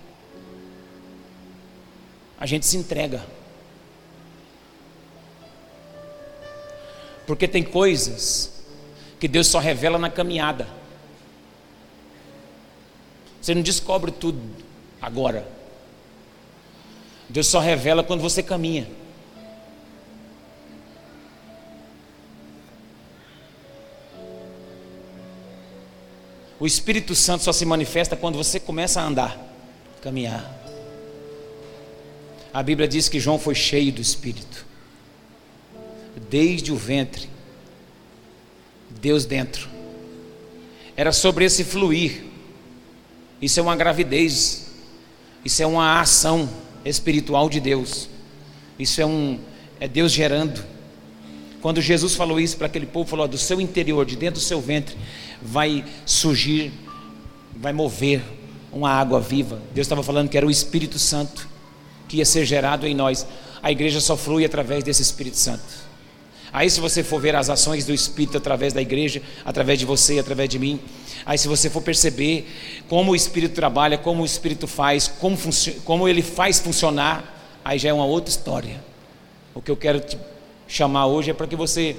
a 2.40 2.46
gente 2.46 2.64
se 2.64 2.78
entrega. 2.78 3.22
Porque 7.26 7.46
tem 7.46 7.62
coisas 7.62 8.64
que 9.20 9.28
Deus 9.28 9.46
só 9.46 9.58
revela 9.58 9.98
na 9.98 10.08
caminhada. 10.08 10.66
Você 13.40 13.54
não 13.54 13.62
descobre 13.62 14.10
tudo 14.10 14.40
agora. 15.00 15.46
Deus 17.28 17.46
só 17.46 17.60
revela 17.60 18.02
quando 18.02 18.22
você 18.22 18.42
caminha. 18.42 18.88
O 26.58 26.66
Espírito 26.66 27.14
Santo 27.14 27.44
só 27.44 27.52
se 27.52 27.64
manifesta 27.64 28.16
quando 28.16 28.36
você 28.36 28.58
começa 28.58 29.00
a 29.00 29.04
andar, 29.04 29.38
caminhar. 30.02 30.59
A 32.52 32.62
Bíblia 32.62 32.88
diz 32.88 33.08
que 33.08 33.20
João 33.20 33.38
foi 33.38 33.54
cheio 33.54 33.92
do 33.92 34.00
Espírito. 34.00 34.66
Desde 36.28 36.72
o 36.72 36.76
ventre, 36.76 37.28
Deus 39.00 39.24
dentro. 39.24 39.68
Era 40.96 41.12
sobre 41.12 41.44
esse 41.44 41.62
fluir. 41.62 42.24
Isso 43.40 43.60
é 43.60 43.62
uma 43.62 43.76
gravidez. 43.76 44.72
Isso 45.44 45.62
é 45.62 45.66
uma 45.66 46.00
ação 46.00 46.50
espiritual 46.84 47.48
de 47.48 47.60
Deus. 47.60 48.08
Isso 48.78 49.00
é 49.00 49.06
um 49.06 49.38
é 49.78 49.88
Deus 49.88 50.12
gerando. 50.12 50.62
Quando 51.62 51.80
Jesus 51.80 52.14
falou 52.14 52.40
isso 52.40 52.56
para 52.56 52.66
aquele 52.66 52.86
povo, 52.86 53.08
falou: 53.08 53.28
do 53.28 53.38
seu 53.38 53.60
interior, 53.60 54.04
de 54.04 54.16
dentro 54.16 54.40
do 54.40 54.44
seu 54.44 54.60
ventre, 54.60 54.96
vai 55.40 55.84
surgir, 56.04 56.72
vai 57.56 57.72
mover 57.72 58.22
uma 58.72 58.90
água 58.90 59.20
viva. 59.20 59.62
Deus 59.74 59.86
estava 59.86 60.02
falando 60.02 60.28
que 60.28 60.36
era 60.36 60.46
o 60.46 60.50
Espírito 60.50 60.98
Santo 60.98 61.49
que 62.10 62.16
ia 62.16 62.24
ser 62.24 62.44
gerado 62.44 62.88
em 62.88 62.94
nós. 62.94 63.24
A 63.62 63.70
igreja 63.70 64.00
só 64.00 64.16
flui 64.16 64.44
através 64.44 64.82
desse 64.82 65.00
Espírito 65.00 65.36
Santo. 65.36 65.62
Aí, 66.52 66.68
se 66.68 66.80
você 66.80 67.04
for 67.04 67.20
ver 67.20 67.36
as 67.36 67.48
ações 67.48 67.86
do 67.86 67.94
Espírito 67.94 68.36
através 68.36 68.72
da 68.72 68.82
igreja, 68.82 69.22
através 69.44 69.78
de 69.78 69.86
você, 69.86 70.18
através 70.18 70.48
de 70.48 70.58
mim, 70.58 70.80
aí, 71.24 71.38
se 71.38 71.46
você 71.46 71.70
for 71.70 71.80
perceber 71.80 72.50
como 72.88 73.12
o 73.12 73.16
Espírito 73.16 73.54
trabalha, 73.54 73.96
como 73.96 74.24
o 74.24 74.26
Espírito 74.26 74.66
faz, 74.66 75.06
como, 75.06 75.38
como 75.84 76.08
ele 76.08 76.20
faz 76.20 76.58
funcionar, 76.58 77.60
aí 77.64 77.78
já 77.78 77.90
é 77.90 77.92
uma 77.92 78.04
outra 78.04 78.28
história. 78.28 78.82
O 79.54 79.62
que 79.62 79.70
eu 79.70 79.76
quero 79.76 80.00
te 80.00 80.18
chamar 80.66 81.06
hoje 81.06 81.30
é 81.30 81.34
para 81.34 81.46
que 81.46 81.54
você 81.54 81.96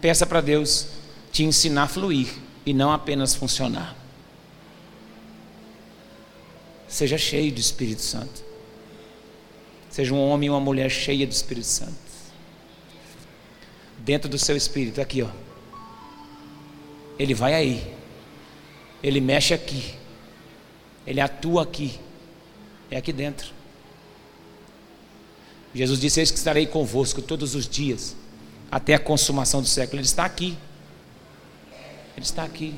peça 0.00 0.26
para 0.26 0.40
Deus 0.40 0.88
te 1.30 1.44
ensinar 1.44 1.84
a 1.84 1.88
fluir 1.88 2.26
e 2.66 2.74
não 2.74 2.90
apenas 2.92 3.36
funcionar. 3.36 3.96
Seja 6.88 7.16
cheio 7.16 7.52
do 7.52 7.60
Espírito 7.60 8.02
Santo. 8.02 8.43
Seja 9.94 10.12
um 10.12 10.28
homem 10.28 10.48
e 10.48 10.50
uma 10.50 10.58
mulher 10.58 10.90
cheia 10.90 11.24
do 11.24 11.30
Espírito 11.30 11.68
Santo. 11.68 11.94
Dentro 13.98 14.28
do 14.28 14.36
seu 14.36 14.56
espírito, 14.56 15.00
aqui 15.00 15.22
ó. 15.22 15.28
Ele 17.16 17.32
vai 17.32 17.54
aí. 17.54 17.94
Ele 19.00 19.20
mexe 19.20 19.54
aqui. 19.54 19.94
Ele 21.06 21.20
atua 21.20 21.62
aqui. 21.62 21.96
É 22.90 22.96
aqui 22.96 23.12
dentro. 23.12 23.52
Jesus 25.72 26.00
disse: 26.00 26.18
Eis 26.18 26.32
que 26.32 26.38
estarei 26.38 26.66
convosco 26.66 27.22
todos 27.22 27.54
os 27.54 27.68
dias, 27.68 28.16
até 28.72 28.94
a 28.94 28.98
consumação 28.98 29.62
do 29.62 29.68
século. 29.68 30.00
Ele 30.00 30.08
está 30.08 30.24
aqui. 30.24 30.58
Ele 32.16 32.26
está 32.26 32.42
aqui. 32.42 32.74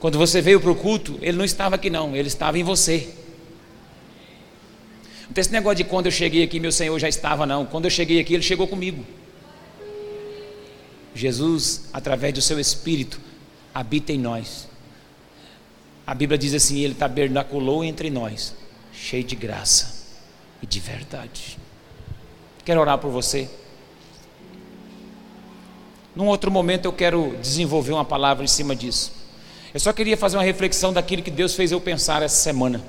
Quando 0.00 0.18
você 0.18 0.42
veio 0.42 0.60
para 0.60 0.70
o 0.70 0.76
culto, 0.76 1.18
ele 1.22 1.38
não 1.38 1.46
estava 1.46 1.76
aqui, 1.76 1.88
não, 1.88 2.14
ele 2.14 2.28
estava 2.28 2.58
em 2.58 2.62
você. 2.62 3.19
Não 5.30 5.34
tem 5.34 5.42
esse 5.42 5.52
negócio 5.52 5.76
de 5.76 5.84
quando 5.84 6.06
eu 6.06 6.12
cheguei 6.12 6.42
aqui, 6.42 6.58
meu 6.58 6.72
Senhor 6.72 6.98
já 6.98 7.08
estava, 7.08 7.46
não. 7.46 7.64
Quando 7.64 7.84
eu 7.84 7.90
cheguei 7.90 8.18
aqui, 8.18 8.34
ele 8.34 8.42
chegou 8.42 8.66
comigo. 8.66 9.06
Jesus, 11.14 11.82
através 11.92 12.34
do 12.34 12.42
seu 12.42 12.58
Espírito, 12.58 13.20
habita 13.72 14.12
em 14.12 14.18
nós. 14.18 14.66
A 16.04 16.12
Bíblia 16.16 16.36
diz 16.36 16.52
assim: 16.52 16.80
Ele 16.80 16.94
tabernaculou 16.94 17.84
entre 17.84 18.10
nós, 18.10 18.56
cheio 18.92 19.22
de 19.22 19.36
graça 19.36 20.04
e 20.60 20.66
de 20.66 20.80
verdade. 20.80 21.56
Quero 22.64 22.80
orar 22.80 22.98
por 22.98 23.12
você. 23.12 23.48
Num 26.12 26.26
outro 26.26 26.50
momento 26.50 26.86
eu 26.86 26.92
quero 26.92 27.36
desenvolver 27.40 27.92
uma 27.92 28.04
palavra 28.04 28.42
em 28.42 28.48
cima 28.48 28.74
disso. 28.74 29.12
Eu 29.72 29.78
só 29.78 29.92
queria 29.92 30.16
fazer 30.16 30.38
uma 30.38 30.42
reflexão 30.42 30.92
daquilo 30.92 31.22
que 31.22 31.30
Deus 31.30 31.54
fez 31.54 31.70
eu 31.70 31.80
pensar 31.80 32.20
essa 32.20 32.42
semana. 32.42 32.82